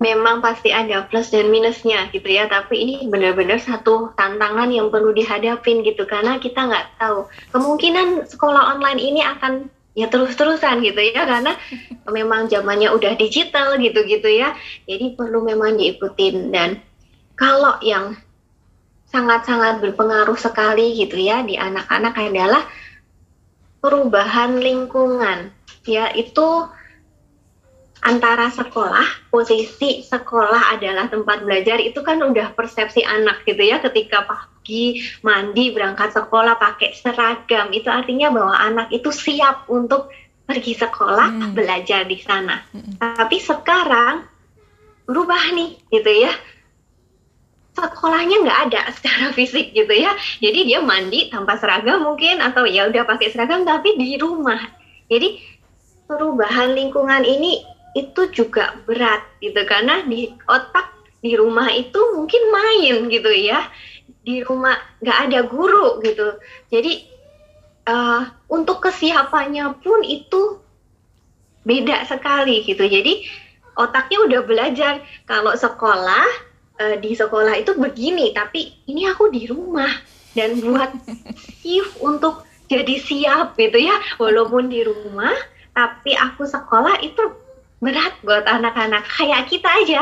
Memang 0.00 0.40
pasti 0.40 0.72
ada 0.72 1.04
plus 1.06 1.28
dan 1.28 1.52
minusnya 1.52 2.08
gitu 2.10 2.26
ya. 2.26 2.48
Tapi 2.48 2.74
ini 2.80 2.94
benar-benar 3.06 3.60
satu 3.60 4.16
tantangan 4.16 4.72
yang 4.72 4.88
perlu 4.88 5.12
dihadapin 5.12 5.84
gitu. 5.84 6.08
Karena 6.08 6.40
kita 6.40 6.66
nggak 6.66 6.96
tahu 6.96 7.28
kemungkinan 7.52 8.26
sekolah 8.26 8.74
online 8.74 8.98
ini 8.98 9.20
akan 9.20 9.68
ya 9.92 10.08
terus-terusan 10.08 10.80
gitu 10.80 10.98
ya. 10.98 11.28
Karena 11.28 11.52
memang 12.16 12.48
zamannya 12.48 12.90
udah 12.96 13.14
digital 13.20 13.76
gitu-gitu 13.76 14.26
ya. 14.26 14.56
Jadi 14.88 15.14
perlu 15.14 15.44
memang 15.44 15.76
diikutin. 15.76 16.48
Dan 16.48 16.80
kalau 17.36 17.76
yang 17.84 18.16
sangat-sangat 19.12 19.84
berpengaruh 19.84 20.38
sekali 20.40 20.96
gitu 20.96 21.18
ya 21.20 21.44
di 21.44 21.60
anak-anak 21.60 22.16
adalah 22.16 22.64
perubahan 23.84 24.56
lingkungan. 24.64 25.52
Ya 25.84 26.08
itu 26.16 26.68
antara 28.00 28.48
sekolah, 28.48 29.28
posisi 29.28 30.00
sekolah 30.00 30.76
adalah 30.76 31.12
tempat 31.12 31.44
belajar 31.44 31.76
itu 31.80 32.00
kan 32.00 32.20
udah 32.20 32.56
persepsi 32.56 33.04
anak 33.04 33.44
gitu 33.44 33.60
ya 33.60 33.80
ketika 33.84 34.24
pagi 34.24 35.04
mandi 35.20 35.72
berangkat 35.76 36.16
sekolah 36.16 36.56
pakai 36.56 36.96
seragam 36.96 37.68
itu 37.76 37.92
artinya 37.92 38.32
bahwa 38.32 38.56
anak 38.56 38.88
itu 38.88 39.12
siap 39.12 39.68
untuk 39.68 40.08
pergi 40.48 40.74
sekolah 40.74 41.28
hmm. 41.30 41.52
belajar 41.54 42.08
di 42.08 42.18
sana. 42.18 42.64
Hmm. 42.72 42.96
Tapi 42.98 43.36
sekarang 43.38 44.24
berubah 45.04 45.52
nih 45.54 45.78
gitu 45.92 46.10
ya. 46.10 46.32
Sekolahnya 47.70 48.36
nggak 48.42 48.60
ada 48.66 48.80
secara 48.96 49.30
fisik 49.36 49.76
gitu 49.76 49.92
ya. 49.92 50.16
Jadi 50.40 50.72
dia 50.72 50.80
mandi 50.80 51.28
tanpa 51.28 51.60
seragam 51.60 52.02
mungkin 52.02 52.40
atau 52.40 52.64
ya 52.64 52.88
udah 52.88 53.04
pakai 53.04 53.28
seragam 53.30 53.62
tapi 53.62 53.94
di 54.00 54.16
rumah. 54.16 54.58
Jadi 55.06 55.38
perubahan 56.10 56.74
lingkungan 56.74 57.22
ini 57.22 57.62
itu 57.96 58.30
juga 58.30 58.78
berat 58.86 59.22
gitu. 59.42 59.58
Karena 59.66 60.02
di 60.06 60.30
otak 60.46 60.94
di 61.20 61.36
rumah 61.36 61.68
itu 61.72 61.98
mungkin 62.16 62.42
main 62.52 62.96
gitu 63.10 63.30
ya. 63.34 63.66
Di 64.22 64.44
rumah 64.44 64.76
nggak 65.00 65.18
ada 65.30 65.40
guru 65.48 65.98
gitu. 66.04 66.38
Jadi 66.70 67.06
uh, 67.88 68.22
untuk 68.52 68.84
kesiapannya 68.84 69.80
pun 69.80 70.00
itu 70.04 70.60
beda 71.64 72.06
sekali 72.08 72.62
gitu. 72.64 72.84
Jadi 72.86 73.26
otaknya 73.76 74.18
udah 74.26 74.40
belajar 74.44 75.00
kalau 75.24 75.56
sekolah 75.56 76.26
uh, 76.80 76.96
di 77.00 77.16
sekolah 77.16 77.56
itu 77.58 77.76
begini 77.76 78.32
tapi 78.36 78.76
ini 78.86 79.08
aku 79.10 79.32
di 79.32 79.48
rumah. 79.48 79.90
Dan 80.30 80.62
buat 80.62 80.94
shift 81.58 81.98
untuk 81.98 82.46
jadi 82.70 83.02
siap 83.02 83.58
gitu 83.58 83.82
ya. 83.82 83.98
Walaupun 84.22 84.70
di 84.70 84.86
rumah 84.86 85.34
tapi 85.74 86.14
aku 86.14 86.46
sekolah 86.46 87.02
itu 87.02 87.49
berat 87.80 88.14
buat 88.22 88.44
anak-anak. 88.44 89.08
Kayak 89.08 89.48
kita 89.48 89.68
aja. 89.68 90.00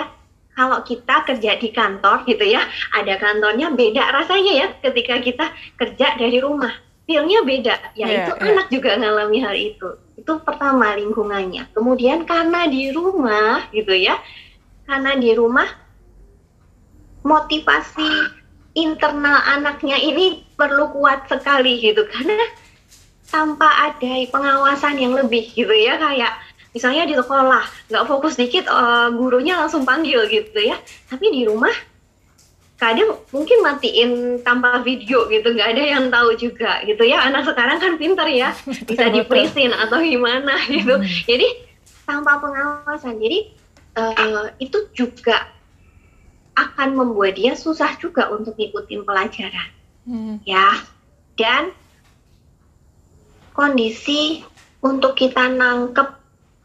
Kalau 0.59 0.83
kita 0.83 1.23
kerja 1.23 1.55
di 1.55 1.71
kantor 1.71 2.27
gitu 2.27 2.43
ya 2.43 2.67
ada 2.91 3.15
kantornya 3.15 3.71
beda 3.71 4.11
rasanya 4.11 4.53
ya 4.59 4.67
ketika 4.83 5.23
kita 5.23 5.47
kerja 5.79 6.19
dari 6.19 6.43
rumah. 6.43 6.75
Feelnya 7.07 7.47
beda. 7.47 7.95
Ya 7.95 8.05
yeah, 8.05 8.11
itu 8.27 8.33
yeah. 8.37 8.47
anak 8.53 8.67
juga 8.69 8.91
ngalami 8.99 9.39
hal 9.39 9.55
itu. 9.55 9.89
Itu 10.19 10.43
pertama 10.43 10.99
lingkungannya. 10.99 11.71
Kemudian 11.73 12.27
karena 12.27 12.67
di 12.67 12.91
rumah 12.91 13.71
gitu 13.71 13.95
ya 13.95 14.19
karena 14.91 15.15
di 15.15 15.31
rumah 15.39 15.69
motivasi 17.23 18.35
internal 18.75 19.39
anaknya 19.47 19.95
ini 19.95 20.43
perlu 20.59 20.91
kuat 20.91 21.31
sekali 21.31 21.79
gitu. 21.79 22.03
Karena 22.11 22.35
tanpa 23.31 23.69
ada 23.95 24.13
pengawasan 24.27 24.99
yang 24.99 25.15
lebih 25.15 25.55
gitu 25.55 25.71
ya 25.71 26.03
kayak 26.03 26.48
misalnya 26.73 27.09
di 27.09 27.15
sekolah 27.17 27.65
nggak 27.89 28.07
fokus 28.07 28.37
dikit 28.37 28.69
uh, 28.69 29.13
gurunya 29.13 29.57
langsung 29.57 29.85
panggil 29.85 30.27
gitu 30.29 30.59
ya. 30.59 30.77
Tapi 31.09 31.27
di 31.33 31.43
rumah 31.49 31.73
kadang 32.79 33.19
mungkin 33.35 33.59
matiin 33.67 34.11
tanpa 34.47 34.79
video 34.87 35.27
gitu 35.27 35.51
nggak 35.51 35.75
ada 35.75 35.83
yang 35.83 36.05
tahu 36.13 36.37
juga 36.39 36.83
gitu 36.85 37.03
ya. 37.05 37.25
Anak 37.27 37.49
sekarang 37.49 37.79
kan 37.81 37.95
pinter 37.97 38.29
ya 38.31 38.55
bisa 38.89 39.09
di 39.11 39.23
atau 39.73 39.99
gimana 40.03 40.55
gitu. 40.69 40.95
Hmm. 40.99 41.09
jadi 41.27 41.49
tanpa 42.09 42.41
pengawasan. 42.41 43.21
Jadi 43.21 43.55
uh, 43.99 44.51
itu 44.63 44.89
juga 44.97 45.49
akan 46.59 46.99
membuat 46.99 47.39
dia 47.39 47.55
susah 47.55 47.95
juga 48.03 48.29
untuk 48.35 48.59
ngikutin 48.59 49.07
pelajaran. 49.07 49.71
Hmm. 50.09 50.41
ya 50.49 50.89
dan 51.37 51.69
kondisi 53.53 54.41
untuk 54.81 55.21
kita 55.21 55.53
nangkep 55.53 56.18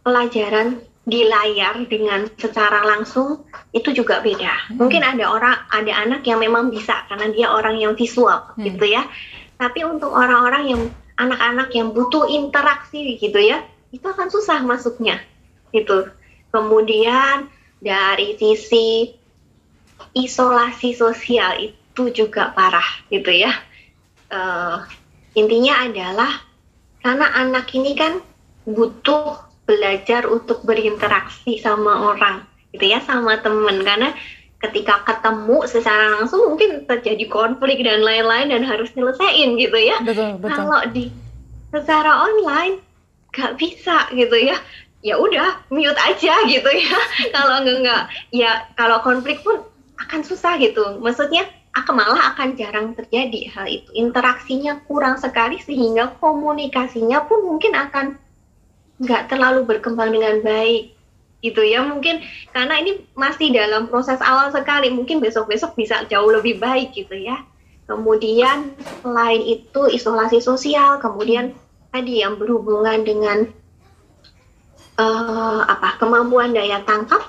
pelajaran 0.04 0.84
di 1.04 1.28
layar 1.28 1.84
dengan 1.92 2.32
secara 2.40 2.84
langsung 2.88 3.44
itu 3.76 3.92
juga 3.92 4.24
beda. 4.24 4.72
Hmm. 4.72 4.80
Mungkin 4.80 5.04
ada 5.04 5.28
orang, 5.28 5.56
ada 5.68 5.94
anak 6.00 6.24
yang 6.24 6.40
memang 6.40 6.72
bisa 6.72 7.04
karena 7.12 7.28
dia 7.32 7.48
orang 7.52 7.76
yang 7.76 7.96
visual 7.96 8.56
hmm. 8.56 8.64
gitu 8.64 8.86
ya. 8.88 9.04
Tapi 9.60 9.84
untuk 9.84 10.16
orang-orang 10.16 10.64
yang 10.72 10.82
anak-anak 11.20 11.70
yang 11.76 11.92
butuh 11.92 12.28
interaksi 12.32 13.20
gitu 13.20 13.40
ya, 13.40 13.64
itu 13.92 14.04
akan 14.04 14.32
susah 14.32 14.64
masuknya 14.64 15.20
gitu. 15.76 16.08
Kemudian 16.56 17.52
dari 17.84 18.40
sisi 18.40 19.12
isolasi 20.16 20.96
sosial 20.96 21.60
itu 21.60 22.04
juga 22.16 22.56
parah 22.56 23.04
gitu 23.12 23.30
ya. 23.30 23.52
eh, 24.34 24.78
intinya 25.38 25.86
adalah 25.86 26.32
karena 27.06 27.28
anak 27.38 27.70
ini 27.76 27.94
kan 27.94 28.18
butuh 28.66 29.53
belajar 29.64 30.28
untuk 30.28 30.62
berinteraksi 30.68 31.60
sama 31.60 32.14
orang 32.14 32.44
gitu 32.76 32.90
ya 32.90 33.00
sama 33.04 33.40
temen. 33.40 33.84
Karena 33.86 34.12
ketika 34.64 35.04
ketemu 35.04 35.68
secara 35.68 36.20
langsung 36.20 36.56
mungkin 36.56 36.88
terjadi 36.88 37.28
konflik 37.28 37.84
dan 37.84 38.00
lain-lain 38.00 38.52
dan 38.52 38.64
harus 38.64 38.92
nyelesain 38.96 39.60
gitu 39.60 39.78
ya. 39.78 40.00
Betul, 40.04 40.40
betul. 40.40 40.56
kalau 40.56 40.82
di 40.92 41.12
secara 41.74 42.28
online 42.32 42.80
nggak 43.36 43.54
bisa 43.60 44.08
gitu 44.16 44.38
ya. 44.40 44.58
Ya 45.04 45.20
udah 45.20 45.68
mute 45.68 46.00
aja 46.00 46.48
gitu 46.48 46.70
ya. 46.72 46.96
Kalau 47.36 47.60
enggak 47.60 47.76
enggak 47.84 48.04
ya 48.32 48.64
kalau 48.80 49.04
konflik 49.04 49.44
pun 49.44 49.60
akan 50.00 50.24
susah 50.24 50.56
gitu. 50.64 50.96
Maksudnya 51.04 51.44
akan 51.76 52.00
malah 52.00 52.32
akan 52.32 52.56
jarang 52.56 52.96
terjadi 52.96 53.52
hal 53.52 53.68
itu. 53.68 53.90
Interaksinya 54.00 54.80
kurang 54.88 55.20
sekali 55.20 55.60
sehingga 55.60 56.16
komunikasinya 56.24 57.28
pun 57.28 57.44
mungkin 57.44 57.76
akan 57.76 58.16
nggak 59.02 59.32
terlalu 59.32 59.66
berkembang 59.66 60.14
dengan 60.14 60.44
baik 60.46 60.94
gitu 61.44 61.62
ya. 61.62 61.84
Mungkin 61.84 62.24
karena 62.56 62.80
ini 62.80 63.04
masih 63.14 63.52
dalam 63.52 63.92
proses 63.92 64.18
awal 64.24 64.50
sekali 64.50 64.90
mungkin 64.90 65.20
besok-besok 65.20 65.76
bisa 65.76 66.06
jauh 66.08 66.30
lebih 66.30 66.58
baik 66.62 66.96
gitu 66.96 67.14
ya. 67.18 67.42
Kemudian 67.84 68.74
selain 69.04 69.44
itu 69.44 69.82
isolasi 69.92 70.40
sosial 70.40 71.04
kemudian 71.04 71.52
tadi 71.92 72.24
yang 72.24 72.40
berhubungan 72.40 73.04
dengan 73.04 73.38
eh, 74.98 75.62
apa 75.68 76.00
kemampuan 76.00 76.56
daya 76.56 76.80
tangkap 76.88 77.22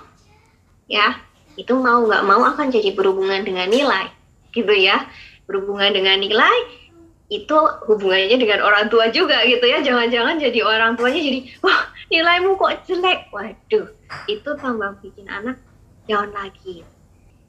ya 0.86 1.18
itu 1.58 1.74
mau 1.74 2.02
nggak 2.06 2.22
mau 2.26 2.42
akan 2.54 2.70
jadi 2.70 2.94
berhubungan 2.94 3.42
dengan 3.42 3.66
nilai 3.66 4.14
gitu 4.54 4.72
ya. 4.72 5.10
Berhubungan 5.44 5.92
dengan 5.92 6.22
nilai 6.22 6.83
itu 7.32 7.56
hubungannya 7.88 8.36
dengan 8.36 8.60
orang 8.60 8.92
tua 8.92 9.08
juga 9.08 9.40
gitu 9.48 9.64
ya. 9.64 9.80
Jangan-jangan 9.80 10.36
jadi 10.36 10.60
orang 10.60 11.00
tuanya 11.00 11.20
jadi 11.24 11.40
wah 11.64 11.80
nilaimu 12.12 12.60
kok 12.60 12.84
jelek. 12.84 13.32
Waduh 13.32 13.86
itu 14.28 14.50
tambah 14.60 15.00
bikin 15.00 15.26
anak 15.32 15.56
down 16.04 16.30
lagi. 16.36 16.84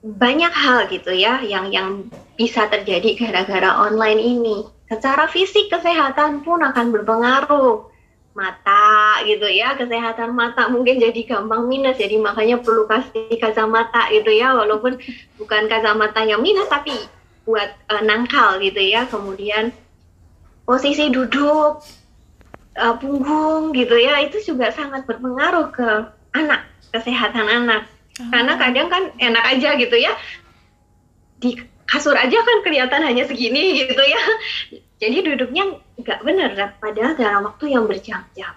Banyak 0.06 0.54
hal 0.54 0.86
gitu 0.88 1.12
ya 1.12 1.42
yang 1.42 1.74
yang 1.74 2.08
bisa 2.40 2.70
terjadi 2.72 3.18
gara-gara 3.20 3.90
online 3.90 4.22
ini. 4.22 4.58
Secara 4.86 5.26
fisik 5.28 5.74
kesehatan 5.74 6.46
pun 6.46 6.62
akan 6.62 6.94
berpengaruh. 6.94 7.92
Mata 8.36 9.24
gitu 9.24 9.48
ya 9.48 9.80
kesehatan 9.80 10.36
mata 10.36 10.68
mungkin 10.68 11.00
jadi 11.00 11.24
gampang 11.24 11.72
minus 11.72 11.96
jadi 11.96 12.20
makanya 12.20 12.60
perlu 12.60 12.84
kasih 12.84 13.32
kacamata 13.40 14.12
gitu 14.12 14.28
ya. 14.28 14.52
Walaupun 14.56 15.00
bukan 15.40 15.72
kacamata 15.72 16.20
yang 16.28 16.44
minus 16.44 16.68
tapi 16.68 16.92
buat 17.46 17.70
eh, 17.72 18.04
nangkal 18.04 18.60
gitu 18.60 18.82
ya. 18.82 19.06
Kemudian 19.08 19.72
posisi 20.66 21.08
duduk 21.14 21.86
eh, 22.76 22.96
punggung 23.00 23.72
gitu 23.72 23.96
ya. 23.96 24.20
Itu 24.26 24.42
juga 24.44 24.74
sangat 24.74 25.06
berpengaruh 25.06 25.72
ke 25.72 25.90
anak 26.36 26.66
kesehatan 26.92 27.48
anak. 27.48 27.88
Karena 28.16 28.56
kadang 28.56 28.88
kan 28.92 29.04
enak 29.20 29.44
aja 29.56 29.78
gitu 29.78 29.96
ya. 29.96 30.14
Di 31.40 31.60
kasur 31.86 32.18
aja 32.18 32.42
kan 32.42 32.58
kelihatan 32.66 33.02
hanya 33.06 33.24
segini 33.30 33.86
gitu 33.86 34.02
ya. 34.02 34.22
Jadi 35.00 35.18
duduknya 35.22 35.78
nggak 36.00 36.20
benar 36.24 36.52
padahal 36.80 37.14
dalam 37.14 37.42
waktu 37.52 37.76
yang 37.76 37.86
berjam-jam. 37.86 38.56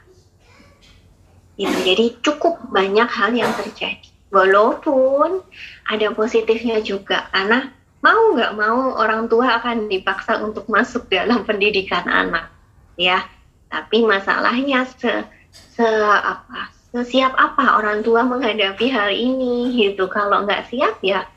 Gitu. 1.58 1.78
Jadi 1.82 2.04
cukup 2.22 2.70
banyak 2.70 3.10
hal 3.10 3.34
yang 3.34 3.50
terjadi. 3.58 4.06
Walaupun 4.30 5.42
ada 5.90 6.06
positifnya 6.14 6.78
juga 6.84 7.26
karena 7.34 7.74
mau 7.98 8.34
nggak 8.34 8.52
mau 8.54 8.94
orang 8.94 9.26
tua 9.26 9.58
akan 9.58 9.90
dipaksa 9.90 10.38
untuk 10.42 10.70
masuk 10.70 11.10
dalam 11.10 11.42
pendidikan 11.42 12.06
anak 12.06 12.50
ya. 12.94 13.26
Tapi 13.68 14.00
masalahnya 14.06 14.88
se, 14.88 15.28
se 15.52 15.88
apa 16.08 16.72
sesiap 16.88 17.36
apa 17.36 17.76
orang 17.76 18.00
tua 18.00 18.24
menghadapi 18.24 18.88
hal 18.88 19.12
ini 19.12 19.76
gitu. 19.76 20.08
Kalau 20.08 20.46
nggak 20.46 20.72
siap 20.72 21.02
ya 21.04 21.28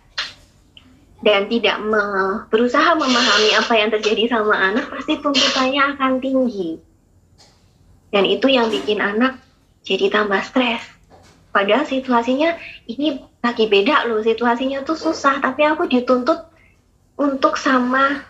dan 1.21 1.45
tidak 1.45 1.77
me- 1.85 2.49
berusaha 2.49 2.97
memahami 2.97 3.53
apa 3.53 3.73
yang 3.77 3.89
terjadi 3.93 4.25
sama 4.37 4.57
anak 4.57 4.89
pasti 4.89 5.21
tuntutannya 5.21 5.81
akan 5.97 6.17
tinggi. 6.17 6.81
Dan 8.11 8.27
itu 8.27 8.49
yang 8.51 8.67
bikin 8.73 8.99
anak 8.99 9.39
jadi 9.85 10.11
tambah 10.11 10.41
stres. 10.43 10.83
Padahal 11.51 11.85
situasinya 11.85 12.57
ini 12.89 13.21
lagi 13.41 13.65
beda 13.65 14.05
loh 14.05 14.21
situasinya 14.21 14.85
tuh 14.85 14.95
susah 14.95 15.41
tapi 15.41 15.65
aku 15.65 15.89
dituntut 15.89 16.50
untuk 17.21 17.53
sama 17.61 18.25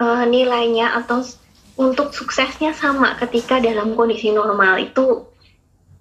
eh, 0.00 0.24
nilainya 0.24 0.96
atau 1.04 1.20
untuk 1.78 2.10
suksesnya 2.16 2.72
sama 2.72 3.14
ketika 3.20 3.60
dalam 3.60 3.92
kondisi 3.94 4.32
normal 4.32 4.80
itu 4.80 5.28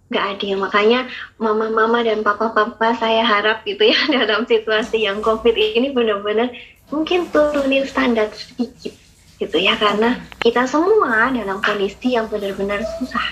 nggak 0.08 0.26
adil 0.40 0.56
makanya 0.64 1.12
mama-mama 1.36 2.00
dan 2.00 2.24
papa-papa 2.24 2.96
saya 2.96 3.28
harap 3.28 3.68
gitu 3.68 3.92
ya 3.92 4.00
dalam 4.24 4.48
situasi 4.48 5.04
yang 5.04 5.20
covid 5.20 5.54
ini 5.54 5.92
benar-benar 5.92 6.48
mungkin 6.88 7.28
turunin 7.28 7.84
standar 7.84 8.32
sedikit 8.32 8.96
gitu 9.38 9.58
ya 9.60 9.76
karena 9.76 10.18
kita 10.40 10.66
semua 10.66 11.30
dalam 11.30 11.60
kondisi 11.60 12.16
yang 12.16 12.26
benar-benar 12.32 12.82
susah 12.98 13.28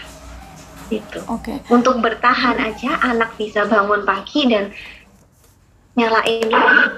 gitu 0.91 1.17
Oke. 1.31 1.63
untuk 1.73 1.97
bertahan 1.97 2.61
aja 2.61 3.01
anak 3.01 3.33
bisa 3.41 3.65
bangun 3.65 4.05
pagi 4.05 4.45
dan 4.45 4.69
nyalain 5.95 6.51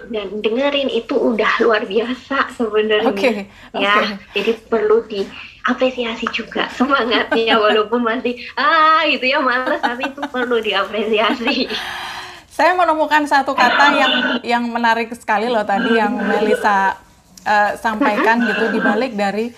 dan 0.10 0.28
dengerin 0.42 0.90
itu 0.90 1.14
udah 1.14 1.62
luar 1.62 1.86
biasa 1.86 2.50
sebenarnya. 2.58 3.14
Oke, 3.14 3.46
ya 3.78 3.94
oke. 3.94 4.06
jadi 4.34 4.52
perlu 4.66 5.06
diapresiasi 5.06 6.26
juga 6.34 6.66
semangatnya 6.74 7.56
walaupun 7.64 8.02
masih 8.02 8.42
ah 8.58 9.06
gitu 9.06 9.30
ya 9.30 9.38
males 9.38 9.78
tapi 9.80 10.10
itu 10.10 10.22
perlu 10.28 10.58
diapresiasi. 10.60 11.70
Saya 12.58 12.74
menemukan 12.74 13.22
satu 13.30 13.54
kata 13.54 13.86
yang 13.94 14.14
yang 14.42 14.64
menarik 14.66 15.14
sekali 15.14 15.46
loh 15.46 15.62
tadi 15.62 15.94
yang 15.94 16.18
Melisa 16.18 16.98
eh, 17.46 17.78
sampaikan 17.78 18.50
gitu 18.50 18.74
dibalik 18.74 19.14
dari 19.14 19.54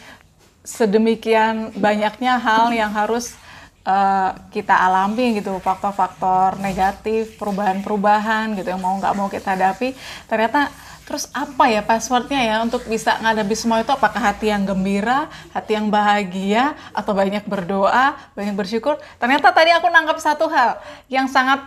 sedemikian 0.67 1.71
banyaknya 1.80 2.36
hal 2.43 2.75
yang 2.75 2.91
harus 2.91 3.39
eh, 3.83 4.29
kita 4.51 4.75
alami 4.75 5.39
gitu 5.39 5.57
faktor-faktor 5.59 6.59
negatif 6.59 7.39
perubahan-perubahan 7.39 8.57
gitu 8.57 8.67
yang 8.71 8.81
mau 8.81 8.95
nggak 8.97 9.15
mau 9.15 9.27
kita 9.31 9.55
hadapi. 9.55 9.95
Ternyata 10.27 10.71
terus 11.09 11.25
apa 11.33 11.65
ya 11.65 11.81
passwordnya 11.81 12.37
ya 12.37 12.55
untuk 12.61 12.85
bisa 12.85 13.17
ngadapi 13.17 13.55
semua 13.57 13.81
itu? 13.81 13.89
Apakah 13.89 14.21
hati 14.21 14.53
yang 14.53 14.67
gembira 14.67 15.25
hati 15.55 15.73
yang 15.73 15.89
bahagia 15.89 16.77
atau 16.93 17.17
banyak 17.17 17.45
berdoa 17.49 18.17
banyak 18.37 18.53
bersyukur? 18.53 19.01
Ternyata 19.17 19.49
tadi 19.49 19.73
aku 19.73 19.89
nangkap 19.89 20.21
satu 20.21 20.45
hal 20.49 20.77
yang 21.09 21.25
sangat 21.25 21.65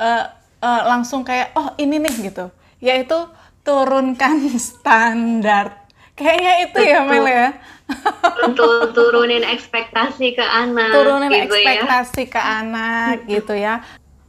eh, 0.00 0.24
eh, 0.64 0.82
langsung 0.88 1.24
kayak 1.24 1.52
oh 1.56 1.76
ini 1.76 2.00
nih 2.00 2.32
gitu. 2.32 2.46
Yaitu 2.80 3.18
turunkan 3.60 4.48
standar 4.72 5.79
kayaknya 6.20 6.52
itu 6.68 6.78
ya 6.84 7.00
Mel 7.08 7.24
ya 7.24 7.48
untuk 8.44 8.70
turunin 8.96 9.42
ekspektasi 9.42 10.36
ke 10.36 10.44
anak 10.44 10.92
turunin 10.92 11.32
gitu 11.32 11.56
ya 11.56 11.80
ekspektasi 11.80 12.22
ke 12.28 12.40
anak 12.40 13.24
gitu 13.24 13.54
ya 13.56 13.80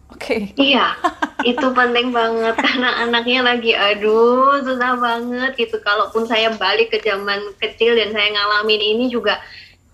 oke 0.08 0.56
Iya, 0.56 0.96
itu 1.52 1.68
penting 1.74 2.14
banget 2.14 2.56
karena 2.56 3.04
anaknya 3.04 3.42
lagi 3.42 3.74
aduh 3.74 4.62
susah 4.62 4.96
banget 5.02 5.52
gitu. 5.58 5.82
Kalaupun 5.82 6.30
saya 6.30 6.54
balik 6.56 6.94
ke 6.94 7.02
zaman 7.02 7.42
kecil 7.58 7.98
dan 7.98 8.14
saya 8.14 8.30
ngalamin 8.30 8.82
ini 8.82 9.06
juga 9.10 9.42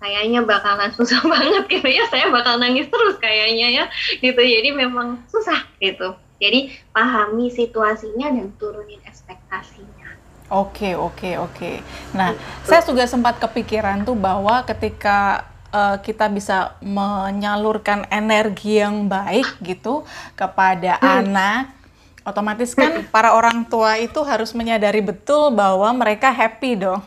kayaknya 0.04 0.44
bakalan 0.44 0.92
susah 0.92 1.24
banget 1.32 1.64
gitu 1.72 1.88
ya. 1.88 2.04
Saya 2.12 2.28
bakal 2.28 2.60
nangis 2.60 2.92
terus 2.92 3.16
kayaknya 3.24 3.68
ya 3.72 3.86
gitu. 4.20 4.42
Jadi 4.42 4.70
memang 4.76 5.24
susah 5.32 5.64
gitu. 5.80 6.18
Jadi 6.38 6.70
pahami 6.94 7.50
situasinya 7.50 8.30
dan 8.30 8.54
turunin 8.62 9.02
ekspektasinya. 9.10 9.97
Oke, 10.48 10.96
oke, 10.96 11.36
oke. 11.44 11.84
Nah, 12.16 12.32
saya 12.64 12.80
juga 12.88 13.04
sempat 13.04 13.36
kepikiran 13.36 14.08
tuh 14.08 14.16
bahwa 14.16 14.64
ketika 14.64 15.44
eh, 15.76 16.00
kita 16.00 16.32
bisa 16.32 16.80
menyalurkan 16.80 18.08
energi 18.08 18.80
yang 18.80 19.12
baik 19.12 19.60
gitu 19.60 20.08
kepada 20.40 21.04
anak, 21.04 21.76
otomatis 22.24 22.72
kan 22.72 23.04
para 23.16 23.36
orang 23.36 23.68
tua 23.68 24.00
itu 24.00 24.24
harus 24.24 24.56
menyadari 24.56 25.04
betul 25.04 25.52
bahwa 25.52 25.92
mereka 25.92 26.32
happy 26.32 26.80
dong. 26.80 27.04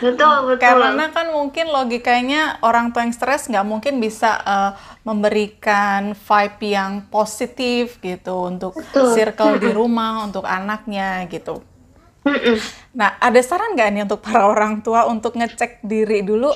Betul, 0.00 0.36
betul. 0.48 0.64
Karena 0.64 1.12
kan 1.12 1.28
mungkin 1.28 1.68
logikanya 1.68 2.56
orang 2.64 2.88
tua 2.96 3.04
yang 3.04 3.12
stres 3.12 3.52
nggak 3.52 3.68
mungkin 3.68 4.00
bisa 4.00 4.40
eh, 4.40 4.72
memberikan 5.04 6.16
vibe 6.16 6.72
yang 6.72 7.04
positif 7.12 8.00
gitu 8.00 8.48
untuk 8.48 8.72
Betul. 8.80 9.12
circle 9.12 9.60
di 9.60 9.68
rumah 9.68 10.24
untuk 10.24 10.48
anaknya 10.48 11.28
gitu. 11.28 11.60
Mm-mm. 12.22 12.56
Nah, 12.94 13.18
ada 13.18 13.40
saran 13.42 13.74
nggak 13.74 13.88
nih 13.90 14.02
untuk 14.06 14.22
para 14.22 14.46
orang 14.46 14.78
tua 14.84 15.08
untuk 15.10 15.34
ngecek 15.34 15.82
diri 15.82 16.22
dulu, 16.22 16.54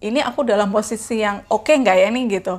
ini 0.00 0.18
aku 0.24 0.42
dalam 0.46 0.72
posisi 0.72 1.20
yang 1.20 1.44
oke 1.52 1.68
nggak 1.68 1.96
ya 2.00 2.08
nih 2.08 2.24
gitu? 2.40 2.54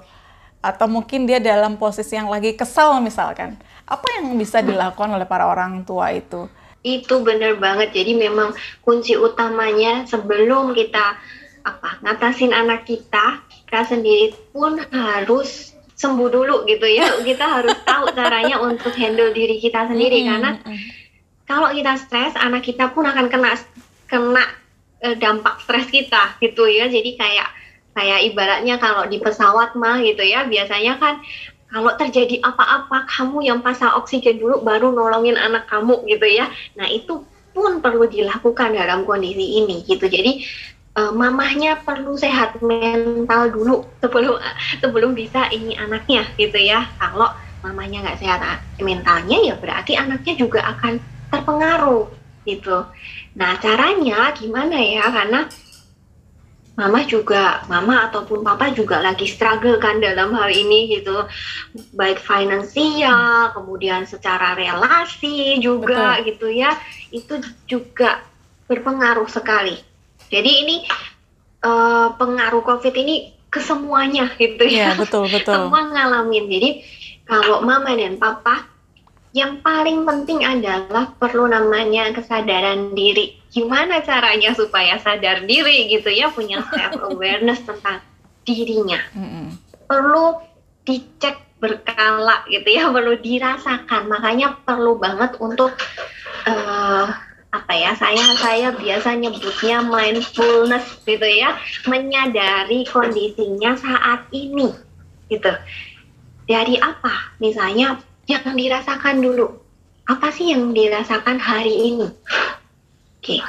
Atau 0.64 0.88
mungkin 0.88 1.28
dia 1.28 1.42
dalam 1.44 1.76
posisi 1.76 2.16
yang 2.16 2.30
lagi 2.30 2.56
kesal 2.56 3.02
misalkan. 3.02 3.58
Apa 3.84 4.20
yang 4.20 4.32
bisa 4.40 4.64
dilakukan 4.64 5.12
oleh 5.12 5.28
para 5.28 5.50
orang 5.50 5.84
tua 5.84 6.14
itu? 6.16 6.48
Itu 6.84 7.24
bener 7.24 7.60
banget. 7.60 7.92
Jadi 7.96 8.16
memang 8.16 8.56
kunci 8.84 9.16
utamanya 9.20 10.08
sebelum 10.08 10.72
kita 10.76 11.20
apa 11.64 11.90
ngatasin 12.04 12.52
anak 12.52 12.84
kita, 12.88 13.44
kita 13.68 13.82
sendiri 13.88 14.36
pun 14.52 14.80
harus 14.92 15.74
sembuh 15.96 16.30
dulu 16.32 16.56
gitu 16.68 16.88
ya. 16.88 17.24
Kita 17.24 17.60
harus 17.60 17.76
tahu 17.84 18.12
caranya 18.16 18.60
untuk 18.68 18.94
handle 18.96 19.32
diri 19.36 19.60
kita 19.60 19.88
sendiri 19.88 20.24
Mm-mm, 20.24 20.30
karena. 20.32 20.52
Kalau 21.44 21.70
kita 21.76 22.00
stres, 22.00 22.34
anak 22.40 22.64
kita 22.64 22.92
pun 22.96 23.04
akan 23.04 23.28
kena 23.28 23.60
kena 24.08 24.44
eh, 25.04 25.16
dampak 25.20 25.60
stres 25.64 25.92
kita 25.92 26.40
gitu 26.40 26.64
ya. 26.68 26.88
Jadi 26.88 27.20
kayak 27.20 27.48
kayak 27.94 28.20
ibaratnya 28.34 28.76
kalau 28.80 29.06
di 29.06 29.20
pesawat 29.20 29.76
mah 29.76 30.00
gitu 30.02 30.24
ya, 30.24 30.48
biasanya 30.48 30.98
kan 30.98 31.20
kalau 31.74 31.92
terjadi 31.98 32.38
apa-apa 32.46 33.10
kamu 33.10 33.50
yang 33.50 33.60
pasang 33.66 33.98
oksigen 33.98 34.38
dulu 34.38 34.62
baru 34.62 34.94
nolongin 34.94 35.36
anak 35.36 35.68
kamu 35.68 36.06
gitu 36.08 36.28
ya. 36.30 36.48
Nah, 36.80 36.88
itu 36.88 37.26
pun 37.54 37.82
perlu 37.82 38.10
dilakukan 38.10 38.74
dalam 38.74 39.06
kondisi 39.06 39.62
ini 39.62 39.84
gitu. 39.84 40.08
Jadi 40.08 40.48
eh, 40.96 41.12
mamahnya 41.12 41.84
perlu 41.84 42.16
sehat 42.16 42.64
mental 42.64 43.52
dulu 43.52 43.84
sebelum 44.00 44.40
sebelum 44.80 45.12
bisa 45.12 45.52
ini 45.52 45.76
anaknya 45.76 46.24
gitu 46.40 46.56
ya. 46.56 46.88
Kalau 46.98 47.30
mamanya 47.64 48.04
nggak 48.04 48.20
sehat 48.20 48.40
mentalnya 48.84 49.40
ya 49.40 49.56
berarti 49.56 49.96
anaknya 49.96 50.36
juga 50.36 50.68
akan 50.68 51.00
terpengaruh 51.34 52.06
gitu. 52.46 52.86
Nah 53.34 53.58
caranya 53.58 54.30
gimana 54.38 54.78
ya? 54.78 55.10
Karena 55.10 55.50
mama 56.74 57.06
juga, 57.06 57.62
mama 57.70 58.10
ataupun 58.10 58.42
papa 58.42 58.74
juga 58.74 58.98
lagi 58.98 59.30
struggle 59.30 59.78
kan 59.78 60.02
dalam 60.02 60.34
hal 60.34 60.50
ini 60.50 60.98
gitu, 60.98 61.26
baik 61.94 62.18
finansial, 62.18 63.54
kemudian 63.54 64.10
secara 64.10 64.58
relasi 64.58 65.62
juga 65.62 66.18
gitu 66.26 66.50
ya, 66.50 66.74
itu 67.14 67.38
juga 67.70 68.26
berpengaruh 68.66 69.30
sekali. 69.30 69.78
Jadi 70.34 70.52
ini 70.66 70.78
eh, 71.62 72.08
pengaruh 72.18 72.66
COVID 72.66 72.94
ini 72.98 73.34
ke 73.54 73.62
semuanya 73.62 74.34
gitu 74.42 74.66
Iya, 74.66 74.98
ya 74.98 74.98
betul, 74.98 75.30
betul. 75.30 75.54
semua 75.54 75.86
ngalamin. 75.94 76.50
Jadi 76.50 76.70
kalau 77.30 77.62
mama 77.62 77.94
dan 77.94 78.18
papa 78.18 78.73
yang 79.34 79.66
paling 79.66 80.06
penting 80.06 80.46
adalah 80.46 81.10
perlu 81.18 81.50
namanya 81.50 82.14
kesadaran 82.14 82.94
diri. 82.94 83.42
Gimana 83.50 84.06
caranya 84.06 84.54
supaya 84.54 85.02
sadar 85.02 85.50
diri 85.50 85.90
gitu 85.90 86.14
ya, 86.14 86.30
punya 86.30 86.62
self 86.70 87.02
awareness 87.02 87.66
tentang 87.66 88.06
dirinya. 88.46 89.02
Mm-mm. 89.18 89.58
Perlu 89.90 90.38
dicek 90.86 91.42
berkala 91.58 92.46
gitu 92.46 92.70
ya, 92.70 92.94
perlu 92.94 93.18
dirasakan. 93.18 94.06
Makanya 94.06 94.54
perlu 94.62 95.02
banget 95.02 95.34
untuk 95.42 95.74
eh, 96.46 97.06
apa 97.50 97.74
ya? 97.74 97.98
Saya 97.98 98.38
saya 98.38 98.70
biasa 98.70 99.18
nyebutnya 99.18 99.82
mindfulness 99.82 101.02
gitu 101.10 101.26
ya, 101.26 101.58
menyadari 101.90 102.86
kondisinya 102.86 103.74
saat 103.82 104.30
ini 104.30 104.70
gitu. 105.26 105.50
Dari 106.46 106.78
apa? 106.78 107.34
Misalnya 107.42 107.98
yang 108.28 108.44
dirasakan 108.56 109.20
dulu. 109.20 109.60
Apa 110.08 110.32
sih 110.36 110.52
yang 110.52 110.76
dirasakan 110.76 111.40
hari 111.40 111.96
ini? 111.96 112.08
Oke. 113.20 113.40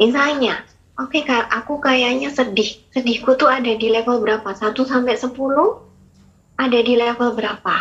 Misalnya, 0.00 0.64
oke 0.96 1.24
Kak, 1.24 1.52
aku 1.52 1.80
kayaknya 1.80 2.32
sedih. 2.32 2.80
Sedihku 2.92 3.36
tuh 3.36 3.52
ada 3.52 3.72
di 3.76 3.92
level 3.92 4.24
berapa? 4.24 4.48
1 4.48 4.72
sampai 4.84 5.16
10? 5.16 5.36
Ada 6.56 6.78
di 6.80 6.94
level 6.96 7.36
berapa? 7.36 7.76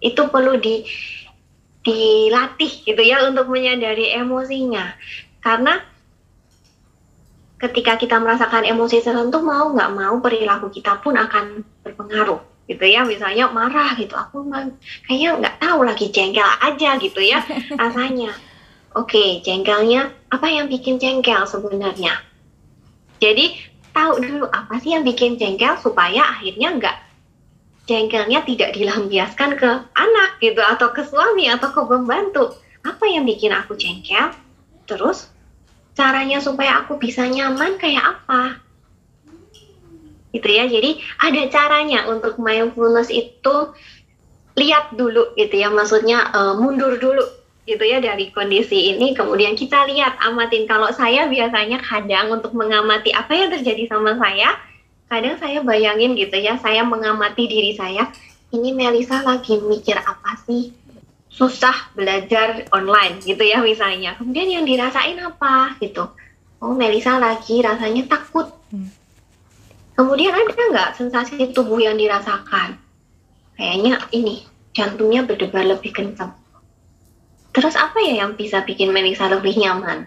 Itu 0.00 0.28
perlu 0.28 0.60
di 0.60 0.84
dilatih 1.88 2.84
gitu 2.84 3.00
ya 3.00 3.24
untuk 3.24 3.48
menyadari 3.48 4.12
emosinya. 4.12 4.92
Karena 5.40 5.80
ketika 7.58 7.96
kita 7.96 8.20
merasakan 8.20 8.68
emosi 8.68 9.00
tertentu 9.00 9.40
mau 9.40 9.72
nggak 9.72 9.90
mau 9.96 10.14
perilaku 10.20 10.68
kita 10.70 11.00
pun 11.00 11.18
akan 11.18 11.64
berpengaruh 11.82 12.38
gitu 12.68 12.84
ya 12.84 13.00
misalnya 13.08 13.48
marah 13.48 13.96
gitu 13.96 14.12
aku 14.12 14.44
mah 14.44 14.68
kayaknya 15.08 15.40
nggak 15.40 15.56
tahu 15.56 15.80
lagi 15.88 16.12
jengkel 16.12 16.44
aja 16.44 17.00
gitu 17.00 17.20
ya 17.24 17.40
rasanya. 17.80 18.36
Oke 18.92 19.40
jengkelnya 19.40 20.12
apa 20.28 20.46
yang 20.52 20.68
bikin 20.68 21.00
jengkel 21.00 21.48
sebenarnya? 21.48 22.20
Jadi 23.18 23.56
tahu 23.96 24.20
dulu 24.20 24.46
apa 24.52 24.76
sih 24.84 24.92
yang 24.92 25.02
bikin 25.02 25.40
jengkel 25.40 25.80
supaya 25.80 26.28
akhirnya 26.28 26.76
nggak 26.76 26.96
jengkelnya 27.88 28.44
tidak 28.44 28.76
dilampiaskan 28.76 29.56
ke 29.56 29.70
anak 29.96 30.30
gitu 30.44 30.60
atau 30.60 30.92
ke 30.92 31.08
suami 31.08 31.48
atau 31.48 31.72
ke 31.72 31.80
pembantu. 31.88 32.52
Apa 32.84 33.08
yang 33.08 33.24
bikin 33.24 33.50
aku 33.50 33.80
jengkel? 33.80 34.36
Terus 34.84 35.32
caranya 35.96 36.38
supaya 36.44 36.84
aku 36.84 37.00
bisa 37.00 37.24
nyaman 37.26 37.80
kayak 37.80 38.04
apa 38.04 38.67
gitu 40.34 40.48
ya. 40.48 40.64
Jadi 40.68 41.00
ada 41.20 41.42
caranya 41.48 42.08
untuk 42.10 42.36
mindfulness 42.40 43.08
itu 43.08 43.72
lihat 44.58 44.94
dulu 44.96 45.34
gitu 45.38 45.54
ya. 45.54 45.68
Maksudnya 45.70 46.32
eh, 46.32 46.54
mundur 46.56 46.96
dulu 46.96 47.24
gitu 47.68 47.84
ya 47.84 48.00
dari 48.00 48.32
kondisi 48.32 48.96
ini. 48.96 49.12
Kemudian 49.12 49.56
kita 49.56 49.84
lihat 49.88 50.16
amatin. 50.24 50.64
Kalau 50.64 50.88
saya 50.90 51.28
biasanya 51.28 51.78
kadang 51.84 52.40
untuk 52.40 52.56
mengamati 52.56 53.12
apa 53.12 53.32
yang 53.36 53.52
terjadi 53.52 53.88
sama 53.92 54.16
saya 54.16 54.56
kadang 55.08 55.40
saya 55.40 55.64
bayangin 55.64 56.12
gitu 56.20 56.36
ya 56.36 56.60
saya 56.60 56.84
mengamati 56.84 57.48
diri 57.48 57.72
saya 57.72 58.12
ini 58.52 58.72
Melisa 58.72 59.20
lagi 59.24 59.60
mikir 59.60 59.96
apa 60.00 60.40
sih? 60.48 60.72
Susah 61.28 61.92
belajar 61.92 62.64
online 62.72 63.20
gitu 63.20 63.44
ya 63.44 63.60
misalnya. 63.60 64.16
Kemudian 64.16 64.48
yang 64.48 64.64
dirasain 64.64 65.20
apa 65.20 65.76
gitu? 65.84 66.08
Oh 66.58 66.72
Melisa 66.72 67.20
lagi 67.20 67.60
rasanya 67.60 68.08
takut. 68.08 68.48
Hmm. 68.72 68.88
Kemudian 69.98 70.30
ada 70.30 70.54
nggak 70.54 70.90
sensasi 70.94 71.50
tubuh 71.50 71.82
yang 71.82 71.98
dirasakan? 71.98 72.78
Kayaknya 73.58 73.98
ini 74.14 74.46
jantungnya 74.70 75.26
berdebar 75.26 75.66
lebih 75.66 75.90
kencang 75.90 76.30
terus 77.58 77.74
apa 77.74 77.98
ya 77.98 78.22
yang 78.22 78.38
bisa 78.38 78.62
bikin 78.62 78.94
Melisa 78.94 79.26
lebih 79.26 79.58
nyaman? 79.58 80.06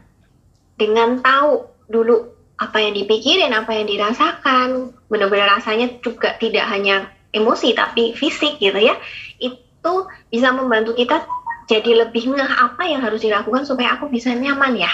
Dengan 0.79 1.19
tahu 1.19 1.67
dulu 1.91 2.31
apa 2.55 2.79
yang 2.79 2.95
dipikirin 2.95 3.51
apa 3.51 3.75
yang 3.75 3.91
dirasakan. 3.91 4.95
Benar-benar 5.11 5.59
rasanya 5.59 5.99
juga 5.99 6.39
tidak 6.39 6.63
hanya 6.71 7.11
emosi 7.35 7.75
tapi 7.75 8.15
fisik 8.15 8.55
gitu 8.63 8.79
ya. 8.79 8.95
Itu 9.35 10.07
bisa 10.31 10.55
membantu 10.55 10.95
kita 10.95 11.27
jadi 11.67 12.07
lebih 12.07 12.31
ngeh 12.31 12.51
apa 12.55 12.87
yang 12.87 13.03
harus 13.03 13.19
dilakukan 13.19 13.67
supaya 13.67 13.99
aku 13.99 14.07
bisa 14.07 14.31
nyaman 14.31 14.79
ya. 14.79 14.91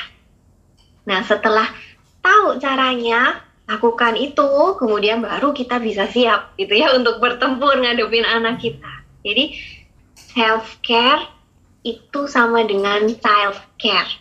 Nah 1.05 1.21
setelah 1.29 1.69
tahu 2.25 2.57
caranya 2.57 3.37
lakukan 3.67 4.15
itu, 4.15 4.79
kemudian 4.79 5.19
baru 5.19 5.51
kita 5.51 5.83
bisa 5.83 6.07
siap 6.07 6.55
gitu 6.55 6.71
ya 6.71 6.95
untuk 6.95 7.19
bertempur 7.19 7.75
ngadepin 7.77 8.23
anak 8.23 8.63
kita. 8.63 8.93
Jadi 9.27 9.59
self 10.15 10.79
care 10.79 11.27
itu 11.83 12.25
sama 12.31 12.63
dengan 12.63 13.11
child 13.11 13.59
care. 13.75 14.11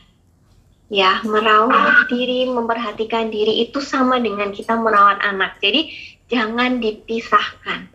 Ya, 0.87 1.19
merawat 1.27 2.07
diri, 2.07 2.47
memperhatikan 2.47 3.27
diri 3.31 3.67
itu 3.67 3.83
sama 3.83 4.23
dengan 4.23 4.55
kita 4.55 4.79
merawat 4.79 5.19
anak. 5.19 5.59
Jadi 5.59 5.91
jangan 6.31 6.79
dipisahkan. 6.79 7.91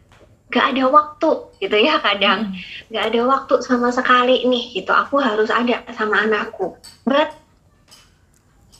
Gak 0.51 0.75
ada 0.75 0.91
waktu 0.91 1.51
gitu 1.61 1.77
ya 1.77 2.01
kadang 2.01 2.57
nggak 2.89 3.05
ada 3.13 3.21
waktu 3.29 3.61
sama 3.61 3.93
sekali 3.93 4.41
nih 4.49 4.81
gitu 4.81 4.89
aku 4.89 5.21
harus 5.21 5.53
ada 5.53 5.85
sama 5.93 6.25
anakku 6.25 6.73
but 7.05 7.29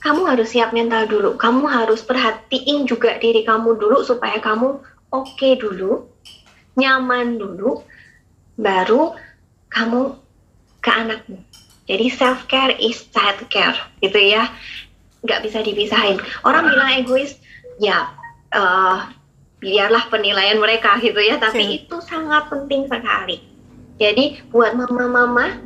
kamu 0.02 0.26
harus 0.26 0.50
siap 0.50 0.74
mental 0.74 1.06
dulu. 1.06 1.38
Kamu 1.38 1.64
harus 1.70 2.02
perhatiin 2.02 2.90
juga 2.90 3.16
diri 3.22 3.46
kamu 3.46 3.78
dulu 3.78 4.02
supaya 4.02 4.42
kamu 4.42 4.82
oke 5.14 5.50
dulu 5.62 6.10
nyaman 6.74 7.38
dulu 7.38 7.86
baru 8.58 9.14
kamu 9.70 10.18
ke 10.82 10.90
anakmu. 10.90 11.38
Jadi 11.86 12.06
self 12.10 12.50
care 12.50 12.74
is 12.82 13.06
child 13.14 13.46
care 13.46 13.78
gitu 14.02 14.18
ya. 14.18 14.50
Nggak 15.22 15.46
bisa 15.46 15.62
dipisahin. 15.62 16.18
Orang 16.42 16.66
bilang 16.66 16.98
egois 16.98 17.38
ya 17.78 18.10
eh, 18.50 18.98
biarlah 19.62 20.10
penilaian 20.10 20.58
mereka 20.58 20.98
gitu 20.98 21.22
ya. 21.22 21.38
Tapi 21.38 21.62
Oke. 21.62 21.74
itu 21.86 21.96
sangat 22.02 22.50
penting 22.50 22.90
sekali. 22.90 23.38
Jadi 24.02 24.42
buat 24.50 24.74
mama-mama 24.74 25.62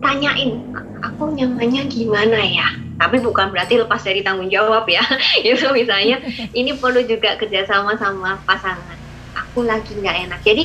tanyain 0.00 0.72
aku 1.02 1.32
nyamannya 1.32 1.88
gimana 1.88 2.38
ya? 2.40 2.68
Tapi 2.96 3.20
bukan 3.20 3.52
berarti 3.52 3.76
lepas 3.76 4.00
dari 4.00 4.24
tanggung 4.24 4.48
jawab 4.48 4.88
ya. 4.88 5.04
Itu 5.44 5.72
misalnya 5.72 6.20
ini 6.56 6.76
perlu 6.76 7.04
juga 7.04 7.36
kerjasama 7.36 7.96
sama 8.00 8.40
pasangan. 8.48 8.96
Aku 9.36 9.64
lagi 9.64 9.92
nggak 9.96 10.16
enak. 10.28 10.40
Jadi 10.44 10.64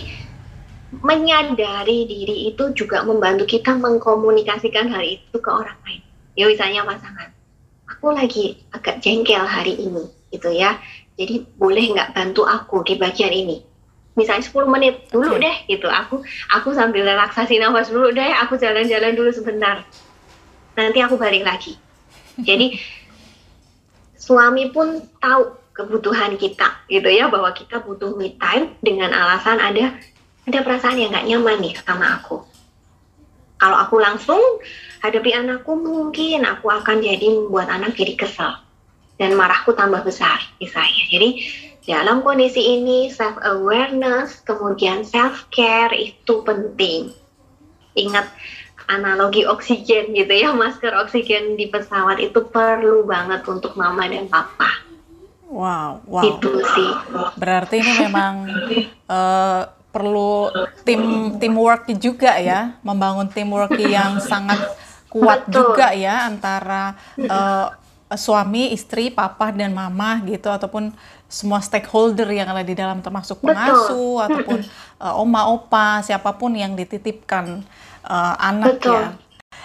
menyadari 0.91 2.03
diri 2.03 2.51
itu 2.51 2.75
juga 2.75 2.99
membantu 3.07 3.47
kita 3.47 3.79
mengkomunikasikan 3.79 4.91
hal 4.91 4.99
itu 4.99 5.39
ke 5.39 5.47
orang 5.47 5.79
lain. 5.87 6.03
Ya 6.35 6.51
misalnya 6.51 6.83
pasangan 6.83 7.31
aku 7.87 8.11
lagi 8.11 8.59
agak 8.75 8.99
jengkel 8.99 9.43
hari 9.43 9.79
ini 9.79 10.03
gitu 10.35 10.51
ya. 10.51 10.75
Jadi 11.15 11.47
boleh 11.55 11.95
nggak 11.95 12.11
bantu 12.11 12.43
aku 12.43 12.83
di 12.83 12.99
bagian 12.99 13.31
ini 13.31 13.70
misalnya 14.15 14.43
10 14.43 14.67
menit 14.67 14.95
dulu 15.07 15.39
Oke. 15.39 15.43
deh 15.43 15.55
gitu 15.71 15.87
aku 15.87 16.19
aku 16.51 16.75
sambil 16.75 17.07
relaksasi 17.07 17.59
nafas 17.63 17.87
dulu 17.87 18.11
deh 18.11 18.31
aku 18.43 18.59
jalan-jalan 18.59 19.15
dulu 19.15 19.31
sebentar 19.31 19.87
nanti 20.75 20.99
aku 21.03 21.15
balik 21.19 21.43
lagi. 21.43 21.75
Jadi 22.47 22.79
suami 24.15 24.69
pun 24.71 25.01
tahu 25.19 25.59
kebutuhan 25.71 26.35
kita 26.35 26.85
gitu 26.91 27.07
ya 27.07 27.31
bahwa 27.31 27.55
kita 27.55 27.79
butuh 27.81 28.13
me 28.19 28.35
time 28.37 28.75
dengan 28.83 29.09
alasan 29.15 29.57
ada 29.57 29.97
ada 30.45 30.59
perasaan 30.61 30.99
yang 30.99 31.09
nggak 31.15 31.27
nyaman 31.27 31.57
nih 31.63 31.73
sama 31.81 32.21
aku. 32.21 32.43
Kalau 33.61 33.77
aku 33.77 34.01
langsung 34.01 34.41
hadapi 35.05 35.37
anakku 35.37 35.77
mungkin 35.77 36.43
aku 36.49 36.65
akan 36.69 36.97
jadi 36.97 37.29
membuat 37.29 37.69
anak 37.69 37.93
jadi 37.93 38.17
kesal 38.17 38.57
dan 39.21 39.37
marahku 39.37 39.77
tambah 39.77 40.01
besar 40.01 40.41
misalnya. 40.57 41.03
Jadi 41.13 41.29
dalam 41.81 42.21
kondisi 42.21 42.77
ini 42.81 43.09
self 43.09 43.37
awareness 43.41 44.41
kemudian 44.45 45.01
self 45.05 45.49
care 45.49 45.93
itu 45.93 46.45
penting. 46.45 47.13
Ingat 47.97 48.29
analogi 48.91 49.47
oksigen 49.47 50.11
gitu 50.11 50.33
ya 50.35 50.51
masker 50.51 50.91
oksigen 50.99 51.55
di 51.55 51.71
pesawat 51.71 52.19
itu 52.19 52.43
perlu 52.51 53.07
banget 53.07 53.47
untuk 53.47 53.79
mama 53.79 54.03
dan 54.03 54.27
papa 54.27 54.67
Wow, 55.51 55.99
wow. 56.07 56.23
itu 56.23 56.63
sih 56.63 56.91
Berarti 57.35 57.83
ini 57.83 57.91
memang 58.07 58.47
eh, 59.15 59.61
perlu 59.91 60.47
tim 60.87 61.35
teamwork 61.35 61.91
juga 61.99 62.39
ya, 62.39 62.79
membangun 62.79 63.27
teamwork 63.27 63.75
yang 63.75 64.23
sangat 64.23 64.63
kuat 65.11 65.43
Betul. 65.43 65.75
juga 65.75 65.91
ya 65.91 66.23
antara 66.23 66.95
eh, 67.19 67.67
suami, 68.15 68.71
istri, 68.71 69.11
papa 69.11 69.51
dan 69.51 69.75
mama 69.75 70.23
gitu 70.23 70.47
ataupun 70.47 70.95
semua 71.31 71.63
stakeholder 71.63 72.27
yang 72.27 72.51
ada 72.51 72.59
di 72.59 72.75
dalam 72.75 72.99
termasuk 72.99 73.39
Betul. 73.39 73.55
pengasuh 73.55 74.15
ataupun 74.27 74.59
eh, 74.99 75.21
oma, 75.23 75.47
opa, 75.55 76.03
siapa 76.03 76.35
pun 76.35 76.51
yang 76.51 76.75
dititipkan 76.75 77.63
eh, 78.03 78.35
anak 78.37 78.83
Betul. 78.83 78.99
ya. 78.99 79.05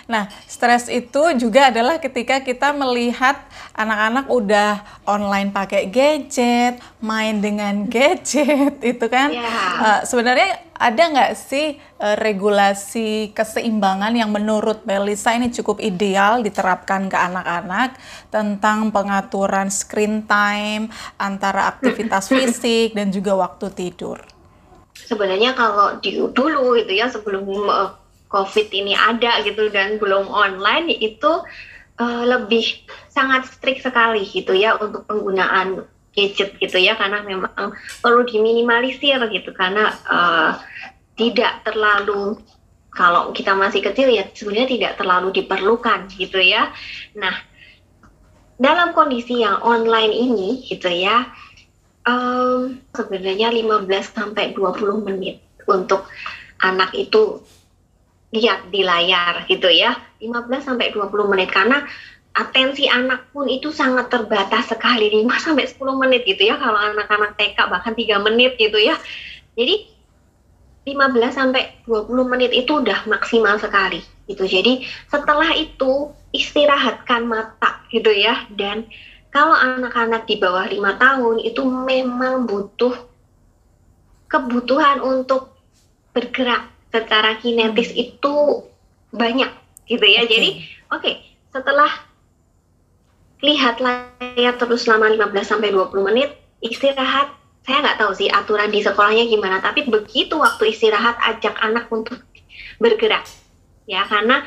Nah, 0.07 0.31
stres 0.47 0.87
itu 0.87 1.23
juga 1.35 1.75
adalah 1.75 1.99
ketika 1.99 2.39
kita 2.39 2.71
melihat 2.71 3.43
anak-anak 3.75 4.27
udah 4.31 4.73
online 5.03 5.51
pakai 5.51 5.91
gadget, 5.91 6.79
main 7.03 7.43
dengan 7.43 7.83
gadget, 7.93 8.79
itu 8.87 9.07
kan. 9.11 9.35
Ya. 9.35 9.51
Eh, 9.83 10.01
sebenarnya 10.07 10.63
ada 10.79 11.03
nggak 11.11 11.33
sih 11.35 11.75
eh, 11.83 12.17
regulasi 12.23 13.35
keseimbangan 13.35 14.15
yang 14.15 14.31
menurut 14.31 14.87
Melisa 14.87 15.35
ini 15.35 15.51
cukup 15.51 15.83
ideal 15.83 16.39
diterapkan 16.39 17.11
ke 17.11 17.19
anak-anak 17.19 17.99
tentang 18.31 18.95
pengaturan 18.95 19.75
screen 19.75 20.23
time 20.23 20.87
antara 21.19 21.67
aktivitas 21.67 22.31
fisik 22.31 22.95
dan 22.95 23.11
juga 23.11 23.35
waktu 23.35 23.75
tidur? 23.75 24.23
sebenarnya 24.97 25.53
kalau 25.53 26.01
di 26.01 26.17
dulu 26.17 26.73
gitu 26.81 26.93
ya 26.97 27.07
sebelum 27.07 27.45
uh, 27.69 28.06
COVID 28.27 28.69
ini 28.75 28.93
ada 28.93 29.43
gitu 29.47 29.71
dan 29.71 29.99
belum 30.03 30.27
online 30.27 30.91
itu 30.99 31.43
uh, 32.01 32.25
lebih 32.27 32.87
sangat 33.11 33.47
strict 33.49 33.87
sekali 33.87 34.27
gitu 34.27 34.53
ya 34.53 34.77
untuk 34.77 35.07
penggunaan 35.07 35.87
gadget 36.17 36.57
gitu 36.57 36.81
ya 36.81 36.97
karena 36.97 37.21
memang 37.23 37.77
perlu 38.01 38.25
diminimalisir 38.25 39.21
gitu 39.31 39.51
karena 39.53 39.93
uh, 40.09 40.57
tidak 41.17 41.65
terlalu 41.65 42.41
kalau 42.93 43.31
kita 43.37 43.53
masih 43.53 43.85
kecil 43.85 44.09
ya 44.09 44.25
sebenarnya 44.33 44.69
tidak 44.73 44.93
terlalu 44.97 45.29
diperlukan 45.37 46.09
gitu 46.17 46.41
ya. 46.41 46.73
Nah 47.13 47.37
dalam 48.57 48.97
kondisi 48.97 49.45
yang 49.45 49.61
online 49.61 50.17
ini 50.17 50.65
gitu 50.65 50.89
ya 50.89 51.29
Em, 52.07 52.79
sebenarnya 52.95 53.51
15 53.51 54.15
sampai 54.15 54.55
20 54.55 55.03
menit 55.03 55.43
untuk 55.67 56.07
anak 56.63 56.95
itu 56.95 57.43
lihat 58.37 58.69
di 58.69 58.85
layar 58.85 59.49
gitu 59.49 59.73
ya. 59.73 59.97
15 60.21 60.61
sampai 60.61 60.93
20 60.93 61.33
menit 61.33 61.49
karena 61.49 61.85
atensi 62.37 62.85
anak 62.85 63.33
pun 63.33 63.49
itu 63.49 63.73
sangat 63.73 64.13
terbatas 64.13 64.69
sekali 64.69 65.09
5 65.09 65.45
sampai 65.45 65.65
10 65.65 65.81
menit 65.97 66.29
gitu 66.29 66.45
ya 66.45 66.61
kalau 66.61 66.77
anak-anak 66.77 67.33
TK 67.41 67.59
bahkan 67.73 67.97
3 67.97 68.21
menit 68.21 68.61
gitu 68.61 68.77
ya. 68.77 69.01
Jadi 69.57 69.89
15 70.87 71.33
sampai 71.33 71.83
20 71.89 72.13
menit 72.29 72.53
itu 72.53 72.85
udah 72.85 73.09
maksimal 73.09 73.57
sekali 73.57 74.05
gitu. 74.29 74.45
Jadi 74.45 74.85
setelah 75.09 75.51
itu 75.57 76.13
istirahatkan 76.37 77.25
mata 77.25 77.81
gitu 77.89 78.13
ya 78.13 78.45
dan 78.53 78.85
kalau 79.33 79.57
anak-anak 79.57 80.29
di 80.29 80.37
bawah 80.37 80.69
lima 80.69 80.97
tahun 81.01 81.41
itu 81.41 81.65
memang 81.65 82.45
butuh 82.45 82.93
kebutuhan 84.29 85.01
untuk 85.01 85.57
bergerak 86.13 86.76
secara 86.97 87.37
kinetis 87.37 87.93
itu 87.93 88.65
banyak 89.13 89.51
gitu 89.85 90.07
ya. 90.09 90.25
Oke. 90.25 90.33
Jadi 90.33 90.49
oke 90.89 91.13
setelah 91.53 91.91
lihat 93.45 93.81
layar 93.81 94.55
terus 94.57 94.89
selama 94.89 95.13
15 95.13 95.45
sampai 95.45 95.69
20 95.73 95.93
menit 96.09 96.33
istirahat 96.65 97.29
saya 97.67 97.83
nggak 97.83 97.99
tahu 98.01 98.13
sih 98.17 98.31
aturan 98.33 98.73
di 98.73 98.81
sekolahnya 98.81 99.29
gimana 99.29 99.61
tapi 99.61 99.85
begitu 99.85 100.41
waktu 100.41 100.73
istirahat 100.73 101.19
ajak 101.21 101.53
anak 101.61 101.85
untuk 101.93 102.17
bergerak 102.81 103.29
ya 103.85 104.09
karena 104.09 104.47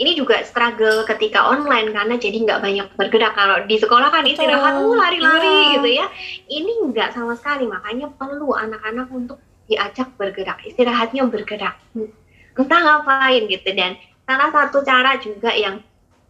ini 0.00 0.16
juga 0.16 0.40
struggle 0.48 1.04
ketika 1.04 1.44
online 1.44 1.92
karena 1.92 2.16
jadi 2.16 2.36
nggak 2.40 2.60
banyak 2.64 2.88
bergerak 2.96 3.36
kalau 3.36 3.60
di 3.68 3.76
sekolah 3.76 4.08
kan 4.08 4.24
istirahat 4.24 4.80
uh 4.80 4.94
lari-lari 4.96 5.50
Iya. 5.50 5.70
gitu 5.76 5.88
ya 5.92 6.06
ini 6.48 6.72
nggak 6.88 7.12
sama 7.12 7.36
sekali 7.36 7.68
makanya 7.68 8.08
perlu 8.16 8.56
anak-anak 8.56 9.08
untuk 9.12 9.36
diajak 9.70 10.10
bergerak 10.18 10.58
istirahatnya 10.66 11.30
bergerak. 11.30 11.78
Entah 12.58 12.80
ngapain 12.82 13.46
gitu. 13.46 13.70
Dan 13.72 13.94
salah 14.26 14.50
satu 14.50 14.82
cara 14.82 15.16
juga 15.22 15.54
yang 15.54 15.80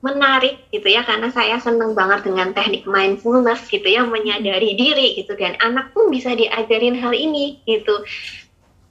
menarik 0.01 0.65
gitu 0.73 0.89
ya 0.89 1.05
karena 1.05 1.29
saya 1.29 1.61
seneng 1.61 1.93
banget 1.93 2.25
dengan 2.25 2.57
teknik 2.57 2.89
mindfulness 2.89 3.69
gitu 3.69 3.85
ya 3.85 4.05
menyadari 4.05 4.77
diri 4.77 5.17
gitu. 5.17 5.33
Dan 5.35 5.57
anak 5.59 5.97
pun 5.97 6.13
bisa 6.13 6.37
diajarin 6.37 7.01
hal 7.01 7.17
ini 7.17 7.65
gitu. 7.65 8.05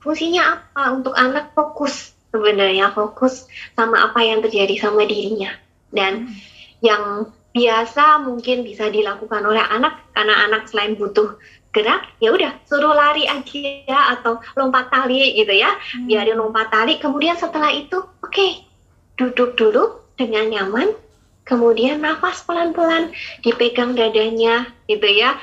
Fungsinya 0.01 0.57
apa 0.57 0.83
untuk 0.97 1.13
anak? 1.13 1.53
Fokus 1.53 2.17
sebenarnya 2.29 2.93
fokus 2.93 3.49
sama 3.73 4.09
apa 4.09 4.21
yang 4.25 4.41
terjadi 4.41 4.75
sama 4.81 5.05
dirinya. 5.05 5.53
Dan 5.93 6.33
yang 6.81 7.33
biasa 7.49 8.21
mungkin 8.21 8.61
bisa 8.61 8.93
dilakukan 8.93 9.41
oleh 9.41 9.65
anak 9.65 10.05
karena 10.13 10.45
anak 10.45 10.69
selain 10.69 10.93
butuh 10.93 11.35
gerak 11.69 12.01
ya 12.17 12.33
udah 12.33 12.51
suruh 12.65 12.97
lari 12.97 13.29
aja 13.29 14.17
atau 14.17 14.41
lompat 14.57 14.89
tali 14.89 15.37
gitu 15.37 15.53
ya. 15.53 15.77
Biarin 16.05 16.41
lompat 16.41 16.73
tali. 16.73 16.97
Kemudian 16.97 17.37
setelah 17.37 17.69
itu 17.69 18.01
oke 18.25 18.47
duduk 19.17 19.53
dulu 19.53 20.01
dengan 20.17 20.49
nyaman. 20.49 20.89
Kemudian 21.45 22.01
nafas 22.01 22.45
pelan-pelan 22.45 23.09
dipegang 23.41 23.97
dadanya 23.97 24.69
gitu 24.85 25.09
ya. 25.09 25.37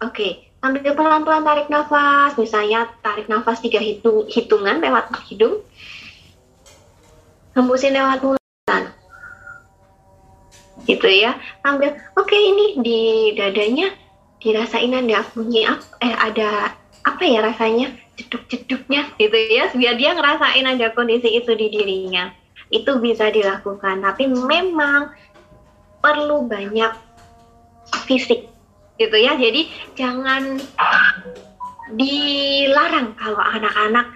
Oke 0.00 0.46
sambil 0.60 0.96
pelan-pelan 0.96 1.44
tarik 1.44 1.68
nafas. 1.68 2.32
Misalnya 2.40 2.88
tarik 3.04 3.28
nafas 3.28 3.60
tiga 3.60 3.80
hitung 3.80 4.24
hitungan 4.32 4.80
lewat 4.80 5.12
hidung. 5.28 5.60
Hembusin 7.52 7.96
lewat 7.96 8.20
mulut. 8.24 8.42
Gitu 10.84 11.08
ya. 11.08 11.36
Sambil 11.60 11.96
oke 12.16 12.36
ini 12.36 12.80
di 12.80 13.00
dadanya 13.36 14.05
dirasain 14.40 14.92
ada 14.92 15.24
bunyi 15.32 15.64
apa 15.64 15.86
eh 16.04 16.14
ada 16.14 16.50
apa 17.06 17.22
ya 17.22 17.40
rasanya? 17.40 17.94
Jeduk-jeduknya. 18.18 19.12
Gitu 19.16 19.36
ya 19.52 19.70
biar 19.72 19.94
dia 19.96 20.10
ngerasain 20.12 20.66
ada 20.66 20.92
kondisi 20.92 21.38
itu 21.38 21.54
di 21.54 21.70
dirinya. 21.70 22.34
Itu 22.68 22.98
bisa 22.98 23.30
dilakukan. 23.30 24.02
Tapi 24.02 24.26
memang 24.26 25.14
perlu 26.02 26.44
banyak 26.50 26.92
fisik. 28.04 28.50
Gitu 28.96 29.16
ya 29.16 29.36
jadi 29.36 29.68
jangan 29.94 30.58
dilarang 31.94 33.14
kalau 33.14 33.38
anak-anak 33.38 34.10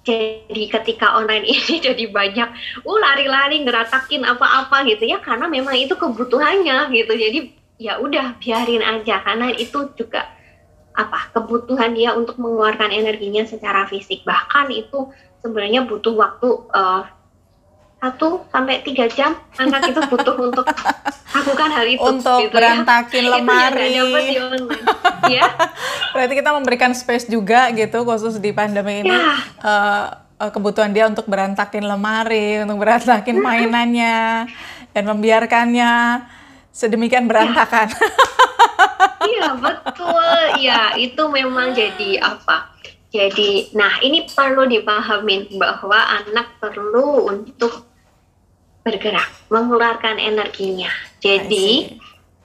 jadi 0.00 0.64
ketika 0.80 1.12
online 1.12 1.44
ini 1.44 1.76
jadi 1.92 2.04
banyak 2.08 2.48
uh 2.88 2.98
lari-lari 2.98 3.60
ngeratakin 3.60 4.24
apa-apa 4.24 4.88
gitu 4.88 5.04
ya. 5.04 5.20
Karena 5.20 5.44
memang 5.46 5.76
itu 5.76 5.92
kebutuhannya 5.92 6.88
gitu. 6.88 7.12
Jadi 7.12 7.59
ya 7.80 7.96
udah 7.96 8.36
biarin 8.36 8.84
aja 8.84 9.24
karena 9.24 9.56
itu 9.56 9.88
juga 9.96 10.28
apa 10.92 11.32
kebutuhan 11.32 11.96
dia 11.96 12.12
untuk 12.12 12.36
mengeluarkan 12.36 12.92
energinya 12.92 13.48
secara 13.48 13.88
fisik 13.88 14.20
bahkan 14.22 14.68
itu 14.68 15.08
sebenarnya 15.40 15.88
butuh 15.88 16.12
waktu 16.12 16.48
eh, 16.70 17.02
satu 18.00 18.44
sampai 18.48 18.80
tiga 18.80 19.08
jam 19.08 19.32
anak 19.56 19.92
itu 19.92 20.00
butuh 20.08 20.36
untuk 20.48 20.64
lakukan 21.30 21.68
hal 21.70 21.86
itu 21.86 22.00
Untuk 22.02 22.48
gitu 22.48 22.52
berantakin 22.52 23.22
ya. 23.22 23.28
Itu 23.28 23.32
yang 23.32 23.44
lemari. 23.44 23.72
dapet 23.72 23.88
di 23.88 24.36
online. 24.40 24.68
ya 25.36 25.44
Berarti 26.10 26.34
kita 26.36 26.50
memberikan 26.50 26.92
space 26.92 27.28
juga 27.28 27.70
gitu 27.70 28.02
khusus 28.02 28.36
di 28.36 28.50
pandemi 28.50 29.00
ini 29.00 29.08
Ya. 29.08 29.36
eh, 29.62 30.06
eh, 30.36 30.50
kebutuhan 30.50 30.92
dia 30.92 31.06
untuk 31.06 31.24
berantakin 31.24 31.84
lemari, 31.84 32.60
untuk 32.60 32.76
berantakin 32.76 33.36
mainannya 33.38 34.48
dan 34.90 35.04
membiarkannya 35.06 35.92
sedemikian 36.70 37.26
berantakan. 37.26 37.90
Iya 39.20 39.52
betul, 39.52 40.42
ya 40.64 40.96
itu 40.96 41.22
memang 41.28 41.76
jadi 41.76 42.18
apa? 42.24 42.72
Jadi, 43.12 43.74
nah 43.76 44.00
ini 44.00 44.26
perlu 44.26 44.64
dipahamin 44.64 45.60
bahwa 45.60 45.98
anak 45.98 46.56
perlu 46.56 47.28
untuk 47.28 47.84
bergerak, 48.80 49.28
mengeluarkan 49.52 50.16
energinya. 50.16 50.88
Jadi 51.20 52.00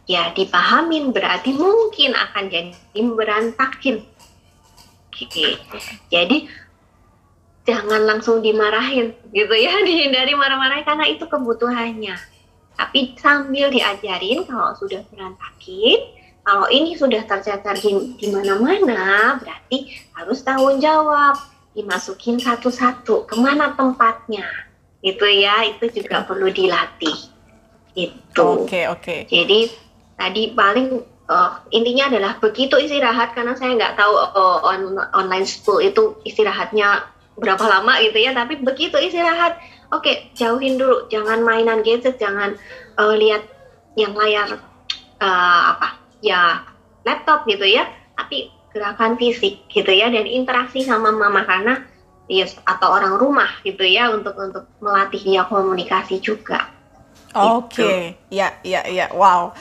ya 0.06 0.36
dipahamin 0.36 1.16
berarti 1.16 1.56
mungkin 1.56 2.14
akan 2.14 2.44
jadi 2.52 3.00
berantakin. 3.02 4.04
Oke. 5.16 5.58
Jadi 6.12 6.50
jangan 7.66 8.04
langsung 8.04 8.44
dimarahin 8.44 9.16
gitu 9.32 9.56
ya, 9.56 9.80
dihindari 9.88 10.36
marah-marah 10.36 10.84
karena 10.84 11.06
itu 11.08 11.24
kebutuhannya. 11.26 12.35
Tapi 12.76 13.16
sambil 13.16 13.72
diajarin 13.72 14.44
kalau 14.44 14.76
sudah 14.76 15.02
berantakin, 15.12 16.12
kalau 16.46 16.68
ini 16.70 16.94
sudah 16.94 17.24
tercecer 17.24 17.76
di, 17.82 18.20
di 18.20 18.28
mana-mana, 18.30 19.40
berarti 19.40 19.90
harus 20.14 20.44
tanggung 20.44 20.78
jawab, 20.78 21.40
dimasukin 21.74 22.38
satu-satu 22.38 23.26
ke 23.28 23.36
mana 23.40 23.74
tempatnya. 23.74 24.46
Itu 25.00 25.26
ya 25.28 25.66
itu 25.66 25.90
juga 25.92 26.24
perlu 26.28 26.52
dilatih. 26.52 27.32
Itu 27.96 28.68
oke 28.68 28.68
okay, 28.68 28.84
oke. 28.92 29.02
Okay. 29.04 29.20
jadi 29.32 29.72
tadi 30.20 30.52
paling 30.52 31.04
uh, 31.30 31.64
intinya 31.72 32.12
adalah 32.12 32.34
begitu 32.40 32.76
istirahat 32.80 33.34
karena 33.34 33.54
saya 33.56 33.76
nggak 33.76 33.96
tahu 33.98 34.14
uh, 34.14 34.60
on, 34.64 35.00
online 35.16 35.48
school 35.48 35.80
itu 35.82 36.16
istirahatnya 36.28 37.08
berapa 37.36 37.62
lama 37.68 38.00
gitu 38.00 38.16
ya 38.16 38.32
tapi 38.32 38.60
begitu 38.64 38.96
istirahat 38.96 39.60
oke 39.96 40.04
okay, 40.04 40.28
jauhin 40.36 40.76
dulu 40.76 41.08
jangan 41.08 41.40
mainan 41.40 41.80
gadget 41.80 42.20
jangan 42.20 42.60
uh, 43.00 43.16
lihat 43.16 43.48
yang 43.96 44.12
layar 44.12 44.60
uh, 45.24 45.64
apa 45.80 46.04
ya 46.20 46.68
laptop 47.08 47.48
gitu 47.48 47.64
ya 47.64 47.88
tapi 48.20 48.52
gerakan 48.76 49.16
fisik 49.16 49.64
gitu 49.72 49.88
ya 49.88 50.12
dan 50.12 50.28
interaksi 50.28 50.84
sama 50.84 51.16
mama 51.16 51.48
karena 51.48 51.80
yes, 52.28 52.58
atau 52.66 52.92
orang 52.92 53.16
rumah 53.16 53.50
gitu 53.64 53.86
ya 53.86 54.12
untuk 54.12 54.36
untuk 54.36 54.66
melatih 54.82 55.22
dia 55.22 55.46
komunikasi 55.46 56.20
juga. 56.20 56.68
Oke, 57.36 57.84
okay. 57.84 58.00
gitu. 58.32 58.40
ya 58.40 58.48
ya 58.64 58.82
ya, 58.88 59.06
wow. 59.12 59.52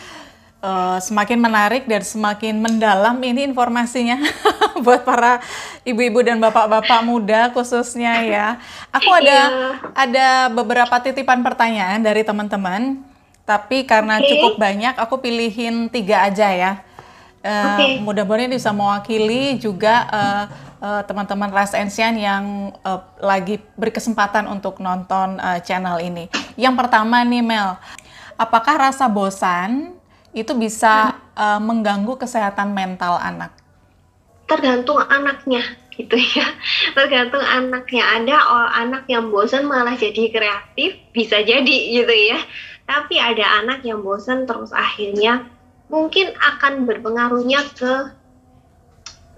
Uh, 0.65 0.97
semakin 0.97 1.45
menarik 1.45 1.85
dan 1.85 2.01
semakin 2.01 2.57
mendalam 2.57 3.21
ini 3.21 3.45
informasinya 3.45 4.17
buat 4.85 5.05
para 5.05 5.45
ibu-ibu 5.85 6.25
dan 6.25 6.41
bapak-bapak 6.41 7.05
muda 7.05 7.53
khususnya 7.53 8.25
ya. 8.25 8.47
Aku 8.89 9.13
ada 9.13 9.29
yeah. 9.29 9.73
ada 9.93 10.29
beberapa 10.49 10.97
titipan 11.05 11.45
pertanyaan 11.45 12.01
dari 12.01 12.25
teman-teman, 12.25 12.97
tapi 13.45 13.85
karena 13.85 14.17
okay. 14.17 14.33
cukup 14.33 14.57
banyak, 14.57 14.97
aku 14.97 15.21
pilihin 15.21 15.93
tiga 15.93 16.25
aja 16.25 16.49
ya. 16.49 16.73
Uh, 17.45 17.77
okay. 17.77 17.93
Mudah-mudahan 18.01 18.49
bisa 18.49 18.73
mewakili 18.73 19.61
juga 19.61 20.09
uh, 20.09 20.45
uh, 20.81 21.03
teman-teman 21.05 21.53
Ras 21.53 21.77
Ensian 21.77 22.17
yang 22.17 22.73
uh, 22.81 23.05
lagi 23.21 23.61
berkesempatan 23.77 24.49
untuk 24.49 24.81
nonton 24.81 25.37
uh, 25.37 25.61
channel 25.61 26.01
ini. 26.01 26.33
Yang 26.57 26.75
pertama 26.81 27.21
nih 27.21 27.45
Mel, 27.45 27.77
apakah 28.41 28.89
rasa 28.89 29.09
bosan 29.13 29.94
itu 30.35 30.53
bisa 30.59 31.15
uh, 31.39 31.63
mengganggu 31.63 32.19
kesehatan 32.19 32.75
mental 32.75 33.17
anak? 33.23 33.55
Tergantung 34.51 34.99
anaknya 34.99 35.63
gitu 35.95 36.19
ya. 36.19 36.47
Tergantung 36.93 37.41
anaknya. 37.41 38.03
Ada 38.19 38.37
anak 38.85 39.07
yang 39.07 39.31
bosan 39.31 39.71
malah 39.71 39.95
jadi 39.95 40.29
kreatif, 40.35 40.99
bisa 41.15 41.41
jadi 41.41 41.77
gitu 41.95 42.13
ya. 42.13 42.43
Tapi 42.85 43.17
ada 43.17 43.65
anak 43.65 43.87
yang 43.87 44.03
bosan 44.05 44.45
terus 44.45 44.75
akhirnya 44.75 45.49
mungkin 45.89 46.35
akan 46.37 46.85
berpengaruhnya 46.85 47.65
ke 47.73 47.93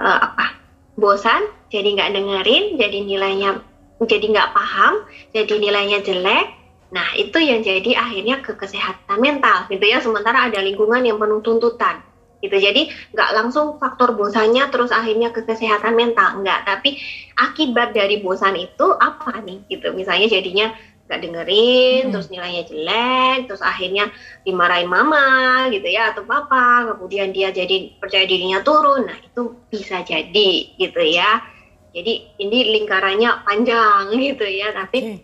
uh, 0.00 0.18
apa 0.32 0.56
bosan, 0.96 1.44
jadi 1.68 1.92
nggak 1.92 2.12
dengerin, 2.16 2.64
jadi 2.80 2.98
nilainya 3.04 3.60
jadi 4.00 4.26
nggak 4.32 4.50
paham, 4.56 5.04
jadi 5.36 5.54
nilainya 5.60 6.00
jelek. 6.00 6.65
Nah 6.96 7.12
itu 7.12 7.36
yang 7.36 7.60
jadi 7.60 7.92
akhirnya 7.92 8.40
ke 8.40 8.56
kesehatan 8.56 9.20
mental 9.20 9.68
gitu 9.68 9.84
ya. 9.84 10.00
Sementara 10.00 10.48
ada 10.48 10.64
lingkungan 10.64 11.04
yang 11.04 11.20
penuh 11.20 11.44
tuntutan 11.44 12.00
gitu. 12.40 12.56
Jadi 12.56 12.88
nggak 13.12 13.30
langsung 13.36 13.76
faktor 13.76 14.16
bosannya 14.16 14.64
terus 14.72 14.88
akhirnya 14.88 15.28
ke 15.36 15.44
kesehatan 15.44 15.92
mental 15.92 16.40
nggak. 16.40 16.64
Tapi 16.64 16.96
akibat 17.36 17.92
dari 17.92 18.24
bosan 18.24 18.56
itu 18.56 18.96
apa 18.96 19.44
nih 19.44 19.60
gitu. 19.68 19.92
Misalnya 19.92 20.32
jadinya 20.32 20.72
nggak 21.06 21.22
dengerin, 21.22 22.02
hmm. 22.08 22.12
terus 22.16 22.28
nilainya 22.34 22.66
jelek, 22.66 23.46
terus 23.46 23.62
akhirnya 23.62 24.10
dimarahin 24.42 24.90
mama 24.90 25.70
gitu 25.70 25.86
ya 25.86 26.10
atau 26.10 26.26
papa, 26.26 26.82
kemudian 26.90 27.30
dia 27.30 27.54
jadi 27.54 27.94
percaya 28.02 28.26
dirinya 28.26 28.58
turun, 28.66 29.06
nah 29.06 29.14
itu 29.14 29.54
bisa 29.70 30.02
jadi 30.02 30.50
gitu 30.74 30.98
ya. 31.06 31.46
Jadi 31.94 32.42
ini 32.42 32.58
lingkarannya 32.74 33.46
panjang 33.46 34.10
gitu 34.26 34.50
ya, 34.50 34.74
tapi 34.74 34.98
hmm. 34.98 35.18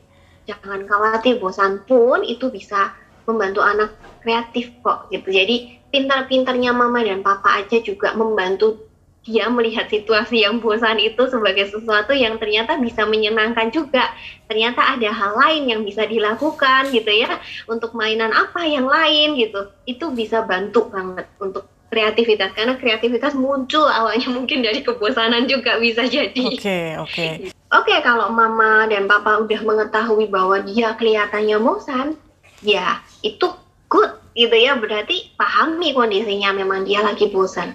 Jangan 0.47 0.87
khawatir, 0.87 1.39
bosan 1.39 1.83
pun 1.87 2.23
itu 2.27 2.51
bisa 2.51 2.95
membantu 3.27 3.63
anak 3.63 3.95
kreatif 4.23 4.75
kok 4.83 5.11
gitu. 5.11 5.31
Jadi 5.31 5.79
pintar-pintarnya 5.93 6.75
mama 6.75 7.05
dan 7.05 7.21
papa 7.21 7.63
aja 7.63 7.79
juga 7.83 8.15
membantu 8.17 8.89
dia 9.23 9.47
melihat 9.47 9.87
situasi 9.87 10.43
yang 10.43 10.59
bosan 10.59 10.99
itu 10.99 11.31
sebagai 11.31 11.71
sesuatu 11.71 12.11
yang 12.11 12.43
ternyata 12.43 12.75
bisa 12.83 13.07
menyenangkan 13.07 13.71
juga. 13.71 14.11
Ternyata 14.51 14.99
ada 14.99 15.15
hal 15.15 15.39
lain 15.39 15.63
yang 15.71 15.81
bisa 15.87 16.03
dilakukan 16.03 16.91
gitu 16.91 17.07
ya. 17.07 17.39
Untuk 17.71 17.95
mainan 17.95 18.35
apa 18.35 18.67
yang 18.67 18.91
lain 18.91 19.39
gitu. 19.39 19.71
Itu 19.87 20.11
bisa 20.11 20.43
bantu 20.43 20.91
banget 20.91 21.31
untuk 21.39 21.71
kreativitas 21.93 22.57
karena 22.57 22.75
kreativitas 22.81 23.37
muncul 23.37 23.85
awalnya 23.87 24.27
mungkin 24.37 24.65
dari 24.67 24.83
kebosanan 24.83 25.47
juga 25.47 25.79
bisa 25.79 26.03
jadi. 26.03 26.43
Oke, 26.43 26.59
okay, 26.59 26.87
oke. 26.99 27.13
Okay. 27.15 27.35
Oke, 27.73 27.89
okay, 27.89 28.05
kalau 28.05 28.29
mama 28.29 28.85
dan 28.85 29.09
papa 29.09 29.41
udah 29.41 29.61
mengetahui 29.65 30.29
bahwa 30.29 30.61
dia 30.61 30.93
kelihatannya 30.93 31.57
bosan, 31.57 32.21
ya 32.61 33.01
itu 33.25 33.49
good 33.89 34.13
gitu 34.37 34.53
ya. 34.53 34.77
Berarti 34.77 35.33
pahami 35.41 35.97
kondisinya 35.97 36.53
memang 36.53 36.85
dia 36.85 37.01
lagi 37.01 37.33
bosan 37.33 37.73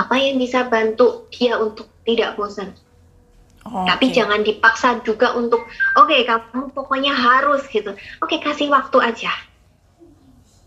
apa 0.00 0.16
yang 0.16 0.40
bisa 0.40 0.64
bantu 0.64 1.28
dia 1.28 1.60
untuk 1.60 1.88
tidak 2.08 2.36
bosan. 2.40 2.72
Oh, 3.68 3.84
Tapi 3.84 4.08
okay. 4.08 4.16
jangan 4.16 4.40
dipaksa 4.40 5.04
juga 5.04 5.36
untuk, 5.36 5.60
oke 6.00 6.08
okay, 6.08 6.24
kamu 6.24 6.72
pokoknya 6.72 7.12
harus 7.12 7.60
gitu. 7.68 7.92
Oke 8.24 8.36
okay, 8.36 8.38
kasih 8.40 8.72
waktu 8.72 8.96
aja, 9.04 9.28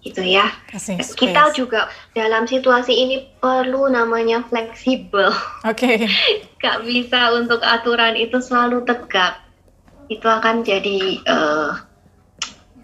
gitu 0.04 0.20
ya. 0.20 0.52
Kasih 0.68 1.00
Kita 1.00 1.56
juga 1.56 1.88
dalam 2.12 2.44
situasi 2.44 2.92
ini 2.92 3.24
perlu 3.40 3.88
namanya 3.88 4.44
fleksibel. 4.46 5.32
Oke. 5.64 5.82
Okay. 5.94 6.08
Gak 6.64 6.88
bisa 6.88 7.36
untuk 7.36 7.60
aturan 7.60 8.16
itu 8.16 8.40
selalu 8.40 8.88
tegak. 8.88 9.36
Itu 10.08 10.28
akan 10.28 10.64
jadi 10.64 11.20
uh, 11.28 11.76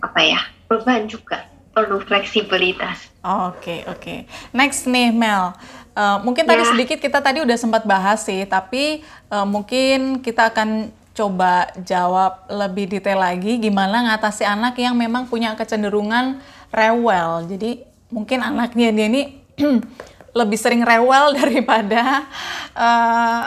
apa 0.04 0.20
ya 0.20 0.40
beban 0.68 1.08
juga. 1.08 1.48
Perlu 1.72 2.04
fleksibilitas. 2.04 3.08
Oke 3.24 3.28
oh, 3.28 3.40
oke. 3.52 3.60
Okay, 3.60 3.80
okay. 3.88 4.20
Next 4.52 4.84
nih 4.84 5.16
Mel. 5.16 5.56
Uh, 5.96 6.20
mungkin 6.24 6.44
ya. 6.48 6.56
tadi 6.56 6.64
sedikit 6.68 6.98
kita 7.00 7.20
tadi 7.20 7.40
udah 7.44 7.56
sempat 7.60 7.84
bahas 7.88 8.24
sih, 8.24 8.44
tapi 8.48 9.04
uh, 9.32 9.48
mungkin 9.48 10.20
kita 10.20 10.52
akan 10.52 10.92
coba 11.20 11.68
jawab 11.84 12.48
lebih 12.48 12.88
detail 12.88 13.20
lagi 13.20 13.60
gimana 13.60 14.08
ngatasi 14.08 14.48
anak 14.48 14.80
yang 14.80 14.96
memang 14.96 15.28
punya 15.28 15.52
kecenderungan 15.60 16.40
rewel. 16.74 17.46
Jadi 17.50 17.84
mungkin 18.10 18.40
anaknya 18.42 18.90
dia 18.94 19.06
ini 19.10 19.22
lebih 20.40 20.58
sering 20.60 20.86
rewel 20.86 21.34
daripada 21.40 22.26
uh, 22.74 23.44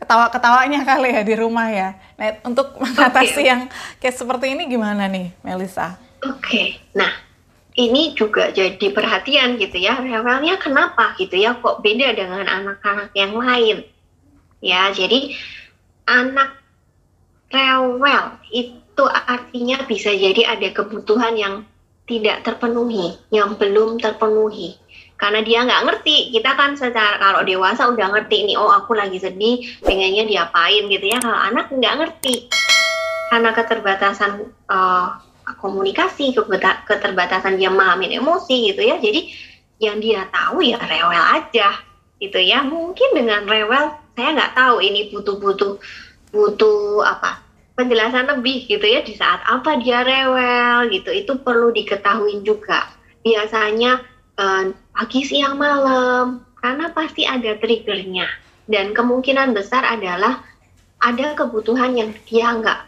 ketawa-ketawanya 0.00 0.80
kali 0.88 1.12
ya 1.12 1.22
di 1.22 1.34
rumah 1.36 1.68
ya. 1.68 1.98
Nah, 2.16 2.40
untuk 2.46 2.76
mengatasi 2.82 3.42
okay. 3.44 3.50
yang 3.50 3.60
kayak 4.00 4.16
seperti 4.16 4.56
ini 4.56 4.66
gimana 4.66 5.06
nih, 5.06 5.36
Melisa? 5.44 6.00
Oke, 6.20 6.36
okay. 6.40 6.66
nah 6.92 7.12
ini 7.80 8.12
juga 8.12 8.50
jadi 8.50 8.82
perhatian 8.92 9.56
gitu 9.56 9.78
ya 9.78 9.96
rewelnya 9.96 10.58
kenapa 10.58 11.14
gitu 11.16 11.38
ya 11.38 11.56
kok 11.56 11.80
beda 11.80 12.12
dengan 12.12 12.44
anak-anak 12.44 13.14
yang 13.14 13.32
lain 13.32 13.86
ya 14.60 14.90
jadi 14.92 15.32
anak 16.04 16.60
rewel 17.48 18.36
itu 18.50 19.04
artinya 19.06 19.80
bisa 19.86 20.10
jadi 20.12 20.58
ada 20.58 20.68
kebutuhan 20.74 21.34
yang 21.38 21.54
tidak 22.10 22.42
terpenuhi 22.42 23.14
yang 23.30 23.54
belum 23.54 24.02
terpenuhi 24.02 24.74
karena 25.14 25.46
dia 25.46 25.62
nggak 25.62 25.84
ngerti 25.86 26.34
kita 26.34 26.58
kan 26.58 26.74
secara 26.74 27.22
kalau 27.22 27.46
dewasa 27.46 27.86
udah 27.86 28.10
ngerti 28.10 28.50
nih 28.50 28.56
oh 28.58 28.72
aku 28.72 28.98
lagi 28.98 29.22
sedih 29.22 29.62
pengennya 29.86 30.26
diapain 30.26 30.90
gitu 30.90 31.06
ya 31.06 31.22
kalau 31.22 31.38
anak 31.38 31.70
nggak 31.70 31.94
ngerti 32.02 32.50
karena 33.30 33.54
keterbatasan 33.54 34.50
uh, 34.66 35.22
komunikasi, 35.58 36.34
keterbatasan 36.86 37.58
dia 37.58 37.70
memahami 37.72 38.14
emosi 38.14 38.74
gitu 38.74 38.82
ya. 38.82 38.98
Jadi 38.98 39.30
yang 39.80 39.98
dia 39.98 40.26
tahu 40.28 40.62
ya 40.62 40.78
rewel 40.82 41.24
aja 41.38 41.78
gitu 42.18 42.38
ya. 42.38 42.62
Mungkin 42.62 43.16
dengan 43.16 43.46
rewel 43.46 43.94
saya 44.14 44.36
nggak 44.36 44.54
tahu 44.54 44.82
ini 44.84 45.14
butuh-butuh 45.14 45.72
butuh 46.30 47.02
apa 47.02 47.42
penjelasan 47.80 48.28
lebih 48.28 48.68
gitu 48.68 48.84
ya 48.84 49.00
di 49.00 49.16
saat 49.16 49.40
apa 49.48 49.80
dia 49.80 50.04
rewel 50.04 50.92
gitu 50.92 51.08
itu 51.08 51.32
perlu 51.40 51.72
diketahui 51.72 52.44
juga. 52.44 52.92
Biasanya 53.24 54.04
eh, 54.36 54.64
pagi 54.92 55.20
siang 55.24 55.56
malam 55.56 56.44
karena 56.60 56.92
pasti 56.92 57.24
ada 57.24 57.56
triggernya. 57.56 58.28
Dan 58.68 58.92
kemungkinan 58.92 59.56
besar 59.56 59.82
adalah 59.82 60.44
ada 61.00 61.32
kebutuhan 61.32 61.96
yang 61.96 62.12
dia 62.28 62.52
nggak 62.52 62.80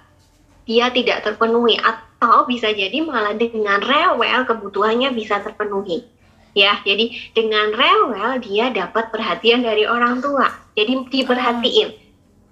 dia 0.69 0.93
tidak 0.93 1.27
terpenuhi 1.27 1.75
atau 1.81 2.47
bisa 2.47 2.71
jadi 2.71 3.03
malah 3.03 3.35
dengan 3.35 3.81
rewel 3.81 4.45
kebutuhannya 4.45 5.11
bisa 5.17 5.41
terpenuhi. 5.41 6.05
Ya 6.53 6.77
jadi 6.85 7.17
dengan 7.33 7.73
rewel 7.73 8.45
dia 8.45 8.69
dapat 8.69 9.09
perhatian 9.09 9.65
dari 9.65 9.89
orang 9.89 10.21
tua. 10.21 10.53
Jadi 10.77 11.09
diperhatiin. 11.09 11.91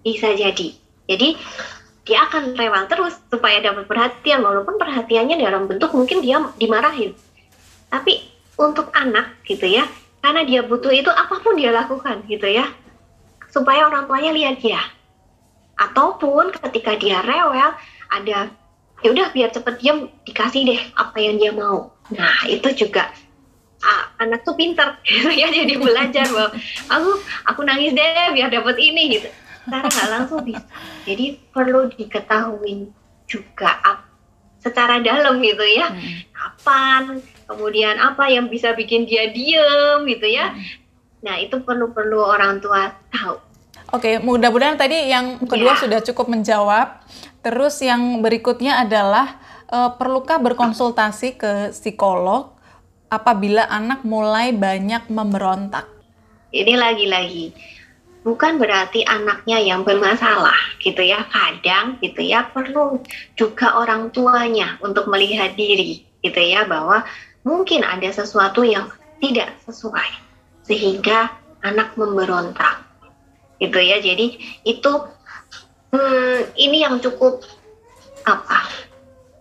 Bisa 0.00 0.32
jadi. 0.32 0.68
Jadi 1.04 1.36
dia 2.04 2.24
akan 2.26 2.56
rewel 2.56 2.84
terus 2.88 3.14
supaya 3.28 3.60
dapat 3.60 3.84
perhatian 3.84 4.40
walaupun 4.40 4.80
perhatiannya 4.80 5.36
dalam 5.36 5.68
bentuk 5.68 5.92
mungkin 5.92 6.24
dia 6.24 6.40
dimarahin. 6.56 7.12
Tapi 7.92 8.24
untuk 8.56 8.88
anak 8.96 9.40
gitu 9.44 9.68
ya 9.68 9.84
karena 10.20 10.44
dia 10.44 10.60
butuh 10.64 10.92
itu 10.92 11.08
apa 11.08 11.40
pun 11.40 11.56
dia 11.56 11.72
lakukan 11.72 12.24
gitu 12.28 12.44
ya 12.48 12.68
supaya 13.52 13.88
orang 13.88 14.08
tuanya 14.08 14.32
lihat 14.32 14.56
dia. 14.60 14.80
Ataupun 15.76 16.52
ketika 16.56 16.96
dia 16.96 17.20
rewel 17.24 17.72
ada 18.12 18.48
ya 19.00 19.08
udah 19.12 19.32
biar 19.32 19.48
cepet 19.52 19.74
diam 19.80 20.08
dikasih 20.28 20.62
deh 20.68 20.80
apa 20.96 21.16
yang 21.20 21.36
dia 21.36 21.52
mau. 21.52 21.92
Nah 22.12 22.48
itu 22.48 22.68
juga 22.74 23.12
ah, 23.84 24.02
anak 24.20 24.44
tuh 24.44 24.56
pinter 24.56 24.96
gitu 25.08 25.28
ya 25.32 25.48
jadi 25.52 25.74
belajar 25.76 26.26
bahwa 26.32 26.50
aku 26.88 27.10
aku 27.48 27.60
nangis 27.64 27.92
deh 27.96 28.28
biar 28.32 28.48
dapat 28.48 28.76
ini 28.80 29.20
gitu 29.20 29.28
secara 29.70 29.86
nggak 29.86 30.10
langsung 30.10 30.42
bisa 30.42 30.66
jadi 31.06 31.38
perlu 31.54 31.86
diketahui 31.94 32.90
juga 33.24 33.78
secara 34.58 34.98
dalam 34.98 35.38
gitu 35.38 35.62
ya 35.62 35.88
Hmm. 35.88 36.26
kapan 36.34 37.02
kemudian 37.46 37.96
apa 37.96 38.26
yang 38.26 38.50
bisa 38.50 38.74
bikin 38.74 39.06
dia 39.06 39.30
diem 39.30 40.02
gitu 40.04 40.26
ya 40.26 40.50
nah 41.20 41.38
itu 41.38 41.62
perlu 41.62 41.94
perlu 41.94 42.18
orang 42.18 42.58
tua 42.58 42.90
tahu 43.08 43.38
Oke, 43.90 44.22
mudah-mudahan 44.22 44.78
tadi 44.78 45.10
yang 45.10 45.34
kedua 45.42 45.74
Ya. 45.74 45.82
sudah 45.82 45.98
cukup 45.98 46.30
menjawab. 46.30 47.02
Terus 47.42 47.82
yang 47.82 48.22
berikutnya 48.22 48.86
adalah 48.86 49.42
eh, 49.66 49.90
perlukah 49.98 50.38
berkonsultasi 50.38 51.34
ke 51.34 51.52
psikolog 51.74 52.54
apabila 53.10 53.66
anak 53.66 54.06
mulai 54.06 54.54
banyak 54.54 55.10
memberontak? 55.10 55.90
Ini 56.54 56.78
lagi-lagi 56.78 57.50
bukan 58.22 58.60
berarti 58.60 59.04
anaknya 59.04 59.60
yang 59.60 59.84
bermasalah 59.84 60.56
gitu 60.80 61.00
ya. 61.00 61.24
Kadang 61.28 62.00
gitu 62.00 62.20
ya 62.20 62.48
perlu 62.48 63.00
juga 63.36 63.76
orang 63.76 64.12
tuanya 64.12 64.76
untuk 64.84 65.08
melihat 65.08 65.56
diri 65.56 66.04
gitu 66.20 66.40
ya 66.40 66.68
bahwa 66.68 67.04
mungkin 67.44 67.80
ada 67.84 68.08
sesuatu 68.12 68.60
yang 68.60 68.92
tidak 69.20 69.56
sesuai 69.64 70.10
sehingga 70.64 71.32
anak 71.64 71.96
memberontak 71.96 72.84
gitu 73.60 73.78
ya. 73.80 74.00
Jadi 74.00 74.40
itu 74.64 74.92
hmm, 75.92 76.56
ini 76.56 76.84
yang 76.84 77.00
cukup 77.00 77.44
apa? 78.24 78.68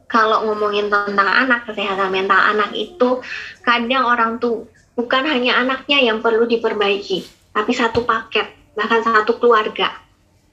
Kalau 0.10 0.42
ngomongin 0.50 0.90
tentang 0.90 1.30
anak 1.30 1.70
kesehatan 1.70 2.10
mental 2.10 2.42
anak 2.42 2.74
itu 2.74 3.22
kadang 3.62 4.10
orang 4.10 4.42
tuh 4.42 4.66
bukan 4.98 5.24
hanya 5.30 5.62
anaknya 5.62 6.02
yang 6.02 6.20
perlu 6.20 6.44
diperbaiki, 6.44 7.24
tapi 7.56 7.72
satu 7.72 8.04
paket, 8.04 8.52
bahkan 8.78 9.02
satu 9.02 9.38
keluarga, 9.38 9.94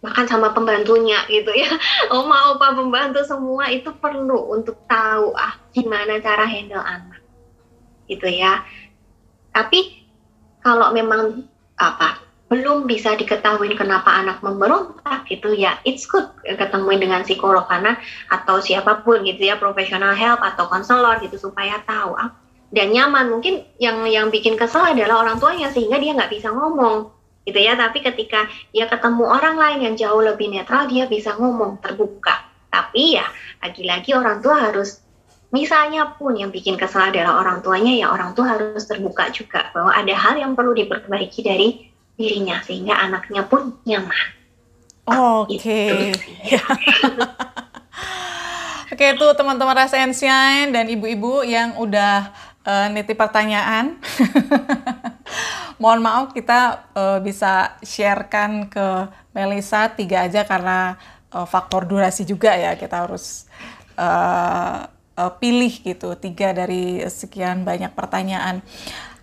bahkan 0.01 0.29
sama 0.29 0.53
pembantunya 0.53 1.25
gitu 1.29 1.53
ya. 1.53 1.69
Oma, 2.17 2.57
opa, 2.57 2.77
pembantu 2.77 3.25
semua 3.25 3.69
itu 3.73 3.93
perlu 3.97 4.53
untuk 4.53 4.81
tahu 4.89 5.35
ah 5.37 5.57
gimana 5.73 6.21
cara 6.21 6.45
handle 6.45 6.83
anak, 6.83 7.21
gitu 8.09 8.29
ya. 8.29 8.65
Tapi 9.53 10.05
kalau 10.61 10.93
memang 10.93 11.47
apa 11.77 12.27
belum 12.47 12.87
bisa 12.87 13.19
diketahui 13.19 13.75
kenapa 13.75 14.23
anak 14.23 14.39
memberontak 14.39 15.27
gitu 15.27 15.51
ya 15.51 15.83
it's 15.83 16.07
good 16.07 16.31
ketemuin 16.47 17.03
dengan 17.03 17.27
psikolog 17.27 17.67
karena 17.67 17.99
atau 18.31 18.63
siapa 18.63 19.03
pun 19.03 19.27
gitu 19.27 19.51
ya 19.51 19.59
profesional 19.59 20.15
help 20.15 20.39
atau 20.39 20.71
konselor 20.71 21.19
gitu 21.19 21.35
supaya 21.43 21.83
tahu 21.83 22.15
ah, 22.15 22.31
dan 22.71 22.95
nyaman 22.95 23.35
mungkin 23.35 23.67
yang 23.83 24.07
yang 24.07 24.31
bikin 24.31 24.55
kesel 24.55 24.87
adalah 24.87 25.27
orang 25.27 25.43
tuanya 25.43 25.75
sehingga 25.75 25.99
dia 25.99 26.15
nggak 26.15 26.31
bisa 26.31 26.55
ngomong 26.55 27.11
gitu 27.47 27.57
ya. 27.57 27.79
Tapi 27.79 28.03
ketika 28.03 28.51
dia 28.75 28.91
ketemu 28.91 29.25
orang 29.25 29.57
lain 29.57 29.79
yang 29.87 29.95
jauh 29.95 30.21
lebih 30.21 30.51
netral 30.51 30.91
dia 30.91 31.07
bisa 31.07 31.39
ngomong 31.39 31.79
terbuka. 31.79 32.45
Tapi 32.69 33.17
ya 33.17 33.27
lagi-lagi 33.63 34.13
orang 34.13 34.43
tua 34.43 34.69
harus 34.69 35.01
misalnya 35.55 36.13
pun 36.19 36.35
yang 36.37 36.51
bikin 36.51 36.77
kesel 36.77 37.09
adalah 37.09 37.41
orang 37.41 37.63
tuanya 37.63 37.95
ya 37.95 38.11
orang 38.11 38.35
tua 38.35 38.59
harus 38.59 38.85
terbuka 38.85 39.31
juga 39.31 39.71
bahwa 39.73 39.95
ada 39.95 40.13
hal 40.13 40.37
yang 40.37 40.53
perlu 40.59 40.75
diperbaiki 40.75 41.41
dari 41.41 41.89
dirinya 42.19 42.61
sehingga 42.67 42.99
anaknya 42.99 43.47
pun 43.47 43.79
nyaman. 43.87 44.37
Oke. 45.07 46.13
Oke, 48.87 49.13
itu 49.13 49.27
teman-teman 49.37 49.77
and 49.77 50.17
Shine 50.17 50.71
dan 50.73 50.89
ibu-ibu 50.89 51.45
yang 51.45 51.77
udah 51.77 52.33
eh, 52.67 52.87
nitip 52.91 53.15
pertanyaan. 53.15 53.97
Mohon 55.81 56.01
maaf 56.03 56.27
kita 56.35 56.91
eh, 56.93 57.19
bisa 57.23 57.79
sharekan 57.81 58.67
ke 58.67 59.09
Melisa 59.31 59.93
tiga 59.95 60.27
aja 60.27 60.43
karena 60.43 60.99
eh, 61.31 61.47
faktor 61.47 61.87
durasi 61.87 62.27
juga 62.27 62.53
ya 62.59 62.75
kita 62.75 63.07
harus 63.07 63.47
eh, 63.95 64.81
eh, 65.17 65.33
pilih 65.39 65.73
gitu 65.87 66.19
tiga 66.19 66.51
dari 66.51 67.01
sekian 67.07 67.63
banyak 67.63 67.95
pertanyaan. 67.95 68.61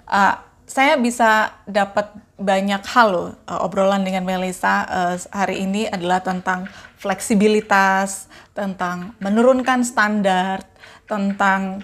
Eh, 0.08 0.36
saya 0.64 0.98
bisa 0.98 1.54
dapat 1.70 2.10
banyak 2.40 2.82
hal 2.90 3.08
loh 3.14 3.30
eh, 3.46 3.60
obrolan 3.66 4.02
dengan 4.02 4.26
Melisa 4.26 4.88
eh, 4.88 5.16
hari 5.30 5.68
ini 5.68 5.86
adalah 5.86 6.24
tentang 6.24 6.66
fleksibilitas, 6.98 8.32
tentang 8.56 9.14
menurunkan 9.20 9.84
standar, 9.84 10.64
tentang 11.06 11.84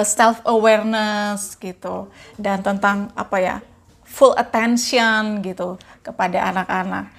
self 0.00 0.40
awareness 0.48 1.52
gitu 1.60 2.08
dan 2.40 2.64
tentang 2.64 3.12
apa 3.12 3.36
ya 3.36 3.56
full 4.08 4.32
attention 4.36 5.44
gitu 5.44 5.76
kepada 6.00 6.48
anak-anak. 6.48 7.12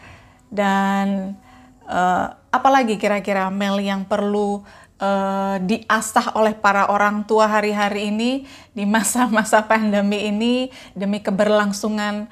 Dan 0.49 1.37
eh, 1.85 2.27
apalagi 2.49 2.97
kira-kira 2.97 3.53
Mel 3.53 3.77
yang 3.77 4.05
perlu 4.05 4.65
eh, 4.97 5.57
diasah 5.61 6.33
oleh 6.33 6.57
para 6.57 6.89
orang 6.89 7.25
tua 7.29 7.45
hari-hari 7.45 8.09
ini 8.09 8.49
di 8.73 8.85
masa-masa 8.89 9.61
pandemi 9.65 10.29
ini 10.29 10.73
demi 10.97 11.21
keberlangsungan 11.21 12.25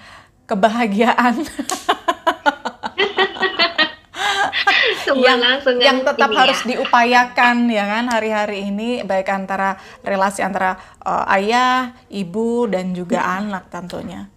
kebahagiaan 0.49 1.41
yang 5.17 5.39
Keberlangsungan 5.39 5.83
yang 5.83 5.99
tetap 6.03 6.29
ini 6.29 6.37
harus 6.37 6.61
ya. 6.61 6.67
diupayakan 6.75 7.55
ya 7.67 7.83
kan 7.87 8.05
hari-hari 8.11 8.57
ini 8.71 8.89
baik 9.03 9.27
antara 9.31 9.79
relasi 10.05 10.41
antara 10.43 10.77
eh, 11.03 11.35
ayah, 11.39 11.95
ibu 12.11 12.67
dan 12.71 12.95
juga 12.95 13.23
anak 13.23 13.67
tentunya. 13.71 14.27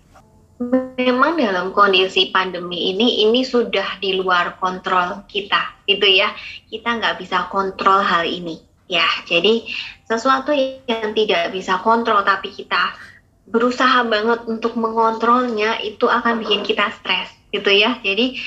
memang 0.95 1.35
dalam 1.35 1.75
kondisi 1.75 2.31
pandemi 2.31 2.95
ini 2.95 3.27
ini 3.27 3.43
sudah 3.43 3.99
di 3.99 4.15
luar 4.15 4.55
kontrol 4.63 5.27
kita 5.27 5.83
gitu 5.91 6.07
ya 6.07 6.31
kita 6.71 6.95
nggak 7.03 7.19
bisa 7.19 7.51
kontrol 7.51 7.99
hal 7.99 8.23
ini 8.23 8.63
ya 8.87 9.05
jadi 9.27 9.67
sesuatu 10.07 10.55
yang 10.55 11.11
tidak 11.13 11.51
bisa 11.51 11.83
kontrol 11.83 12.23
tapi 12.23 12.55
kita 12.55 12.95
berusaha 13.51 14.07
banget 14.07 14.47
untuk 14.49 14.79
mengontrolnya 14.79 15.83
itu 15.85 16.09
akan 16.09 16.41
bikin 16.41 16.65
kita 16.65 16.93
stres 17.03 17.29
gitu 17.53 17.71
ya 17.75 18.01
jadi 18.01 18.39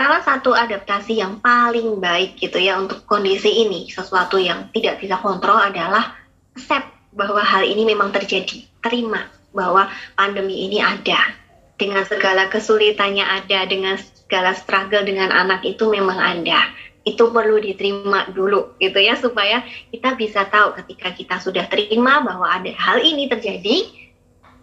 salah 0.00 0.24
satu 0.24 0.56
adaptasi 0.56 1.20
yang 1.20 1.44
paling 1.44 2.00
baik 2.00 2.40
gitu 2.40 2.56
ya 2.56 2.80
untuk 2.80 3.04
kondisi 3.04 3.68
ini 3.68 3.84
sesuatu 3.92 4.40
yang 4.40 4.72
tidak 4.72 4.96
bisa 4.96 5.20
kontrol 5.20 5.60
adalah 5.60 6.16
accept 6.56 6.88
bahwa 7.12 7.44
hal 7.44 7.68
ini 7.68 7.84
memang 7.84 8.08
terjadi. 8.08 8.64
Terima 8.80 9.28
bahwa 9.52 9.92
pandemi 10.16 10.64
ini 10.64 10.80
ada. 10.80 11.36
Dengan 11.76 12.08
segala 12.08 12.48
kesulitannya 12.48 13.28
ada 13.28 13.68
dengan 13.68 14.00
segala 14.00 14.56
struggle 14.56 15.04
dengan 15.04 15.28
anak 15.36 15.68
itu 15.68 15.84
memang 15.92 16.16
ada. 16.16 16.72
Itu 17.04 17.28
perlu 17.28 17.60
diterima 17.60 18.32
dulu 18.32 18.80
gitu 18.80 18.96
ya 19.04 19.20
supaya 19.20 19.60
kita 19.92 20.16
bisa 20.16 20.48
tahu 20.48 20.80
ketika 20.80 21.12
kita 21.12 21.36
sudah 21.44 21.68
terima 21.68 22.24
bahwa 22.24 22.48
ada 22.48 22.72
hal 22.72 23.04
ini 23.04 23.28
terjadi 23.28 23.84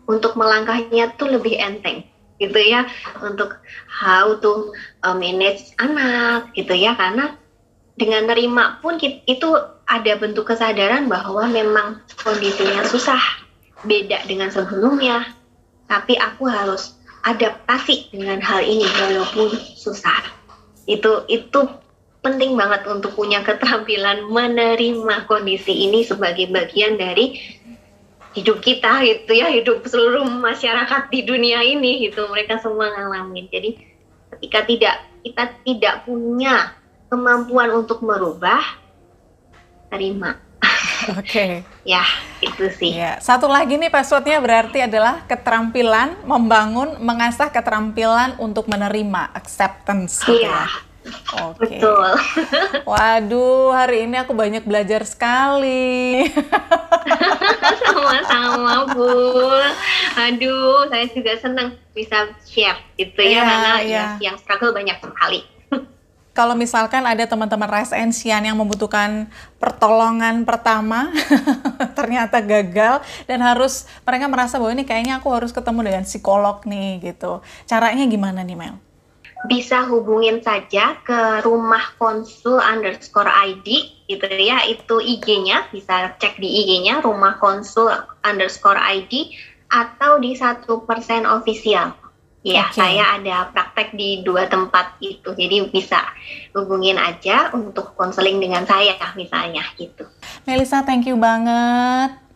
untuk 0.10 0.34
melangkahnya 0.34 1.14
tuh 1.14 1.30
lebih 1.30 1.62
enteng 1.62 2.17
gitu 2.38 2.58
ya 2.58 2.86
untuk 3.22 3.58
how 3.90 4.38
to 4.38 4.74
uh, 5.02 5.18
manage 5.18 5.74
anak 5.82 6.54
gitu 6.54 6.74
ya. 6.74 6.94
Karena 6.94 7.38
dengan 7.98 8.30
nerima 8.30 8.78
pun 8.80 9.02
kit- 9.02 9.26
itu 9.26 9.58
ada 9.88 10.14
bentuk 10.20 10.50
kesadaran 10.50 11.10
bahwa 11.10 11.50
memang 11.50 12.02
kondisinya 12.22 12.86
susah. 12.86 13.22
Beda 13.86 14.22
dengan 14.26 14.50
sebelumnya. 14.50 15.34
Tapi 15.88 16.18
aku 16.18 16.50
harus 16.50 16.98
adaptasi 17.24 18.12
dengan 18.12 18.40
hal 18.44 18.64
ini 18.64 18.86
walaupun 18.86 19.54
susah. 19.76 20.20
Itu 20.88 21.28
itu 21.28 21.68
penting 22.24 22.60
banget 22.60 22.84
untuk 22.92 23.16
punya 23.16 23.40
keterampilan 23.46 24.28
menerima 24.28 25.30
kondisi 25.32 25.88
ini 25.88 26.04
sebagai 26.04 26.52
bagian 26.52 27.00
dari 27.00 27.40
hidup 28.36 28.60
kita 28.60 29.04
gitu 29.06 29.32
ya 29.34 29.48
hidup 29.52 29.86
seluruh 29.88 30.26
masyarakat 30.28 31.08
di 31.14 31.24
dunia 31.24 31.64
ini 31.64 32.10
gitu 32.10 32.28
mereka 32.28 32.60
semua 32.60 32.92
ngalamin 32.92 33.48
jadi 33.48 33.78
ketika 34.38 34.60
tidak 34.68 34.96
kita 35.24 35.44
tidak 35.66 35.96
punya 36.08 36.78
kemampuan 37.12 37.72
untuk 37.72 38.04
merubah 38.04 38.64
terima. 39.92 40.40
Oke. 41.16 41.64
Ya, 41.88 42.04
itu 42.44 42.68
sih. 42.76 43.00
Iya. 43.00 43.24
Satu 43.24 43.48
lagi 43.48 43.80
nih 43.80 43.88
passwordnya 43.88 44.44
berarti 44.44 44.84
adalah 44.84 45.24
keterampilan 45.24 46.20
membangun, 46.28 47.00
mengasah 47.00 47.48
keterampilan 47.48 48.36
untuk 48.44 48.68
menerima 48.68 49.32
acceptance. 49.32 50.20
gitu 50.28 50.44
Iya, 50.44 50.68
ya. 50.68 50.68
Oke. 51.38 51.80
betul. 51.80 52.12
Waduh, 52.88 53.74
hari 53.76 54.08
ini 54.08 54.16
aku 54.20 54.34
banyak 54.34 54.64
belajar 54.64 55.04
sekali. 55.04 56.28
Sama-sama, 57.84 58.88
Bu. 58.92 59.12
Aduh, 60.18 60.88
saya 60.90 61.06
juga 61.12 61.34
senang 61.38 61.76
bisa 61.94 62.32
share 62.46 62.80
gitu 62.98 63.22
ya, 63.22 63.44
karena 63.44 63.74
iya. 63.84 64.06
ya, 64.18 64.32
yang 64.32 64.36
struggle 64.40 64.74
banyak 64.74 64.98
sekali. 64.98 65.44
Kalau 66.38 66.54
misalkan 66.54 67.02
ada 67.02 67.26
teman-teman 67.26 67.66
Rise 67.66 67.98
and 67.98 68.14
Shine 68.14 68.46
yang 68.46 68.58
membutuhkan 68.62 69.26
pertolongan 69.58 70.46
pertama, 70.46 71.10
ternyata 71.98 72.38
gagal 72.46 73.02
dan 73.26 73.42
harus 73.42 73.90
mereka 74.06 74.30
merasa 74.30 74.62
bahwa 74.62 74.70
ini 74.78 74.86
kayaknya 74.86 75.18
aku 75.18 75.34
harus 75.34 75.50
ketemu 75.50 75.90
dengan 75.90 76.04
psikolog 76.06 76.62
nih 76.62 77.02
gitu. 77.02 77.42
Caranya 77.66 78.06
gimana 78.06 78.46
nih 78.46 78.54
Mel? 78.54 78.78
Bisa 79.48 79.88
hubungin 79.88 80.44
saja 80.44 81.00
ke 81.02 81.42
rumah 81.42 81.96
konsul 81.98 82.60
underscore 82.60 83.32
ID 83.32 83.96
gitu 84.08 84.28
ya 84.28 84.64
itu 84.68 84.96
IG-nya 85.00 85.72
bisa 85.72 86.16
cek 86.20 86.40
di 86.40 86.48
IG-nya 86.64 87.00
rumah 87.02 87.40
konsul 87.40 87.90
underscore 88.24 88.80
ID 88.80 89.32
atau 89.68 90.20
di 90.20 90.36
satu 90.36 90.84
persen 90.84 91.28
official 91.28 91.92
ya 92.46 92.72
Oke. 92.72 92.80
saya 92.80 93.20
ada 93.20 93.52
praktek 93.52 93.96
di 93.96 94.24
dua 94.24 94.48
tempat 94.48 94.96
itu 95.04 95.36
jadi 95.36 95.68
bisa 95.68 96.00
hubungin 96.56 96.96
aja 96.96 97.52
untuk 97.52 97.92
konseling 98.00 98.40
dengan 98.40 98.64
saya 98.64 98.96
misalnya 99.20 99.64
gitu 99.76 100.08
Melisa, 100.48 100.80
thank 100.88 101.04
you 101.04 101.20
banget. 101.20 102.27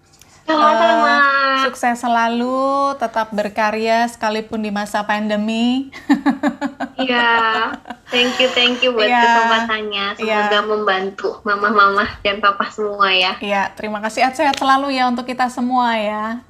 Sama-sama 0.46 1.14
Eh, 1.52 1.68
sukses 1.68 2.02
selalu, 2.02 2.96
tetap 2.98 3.30
berkarya 3.30 4.10
sekalipun 4.10 4.64
di 4.64 4.72
masa 4.74 5.06
pandemi. 5.06 5.92
Iya, 7.02 7.74
thank 8.14 8.38
you, 8.38 8.46
thank 8.54 8.78
you 8.86 8.94
buat 8.94 9.10
Iya. 9.10 9.26
kesempatannya. 9.26 10.06
Semoga 10.22 10.54
Iya. 10.54 10.62
membantu 10.62 11.30
mama-mama 11.42 12.06
dan 12.22 12.38
papa 12.38 12.70
semua 12.70 13.10
ya. 13.10 13.34
Iya, 13.42 13.74
terima 13.74 13.98
kasih. 14.06 14.30
Sehat 14.38 14.54
selalu 14.54 14.94
ya 14.94 15.10
untuk 15.10 15.26
kita 15.26 15.50
semua 15.50 15.98
ya. 15.98 16.46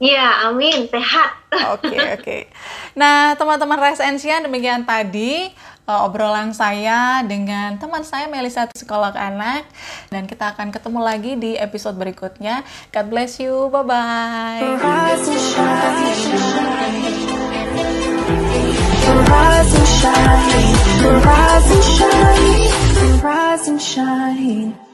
Iya, 0.00 0.48
amin, 0.48 0.88
sehat. 0.88 1.30
Oke, 1.76 1.92
oke. 1.92 2.38
Nah, 2.96 3.36
teman-teman 3.36 3.76
Shine, 4.16 4.44
demikian 4.48 4.88
tadi 4.88 5.52
uh, 5.86 6.06
obrolan 6.06 6.52
saya 6.52 7.22
dengan 7.24 7.78
teman 7.78 8.02
saya 8.02 8.26
Melisa 8.28 8.66
psikolog 8.70 9.14
anak 9.14 9.64
dan 10.10 10.26
kita 10.26 10.52
akan 10.54 10.74
ketemu 10.74 11.00
lagi 11.00 11.32
di 11.38 11.54
episode 11.56 11.96
berikutnya. 11.96 12.66
God 12.92 13.06
bless 13.08 13.38
you. 13.40 13.70
Bye-bye. 13.70 14.60
Rise 23.66 24.85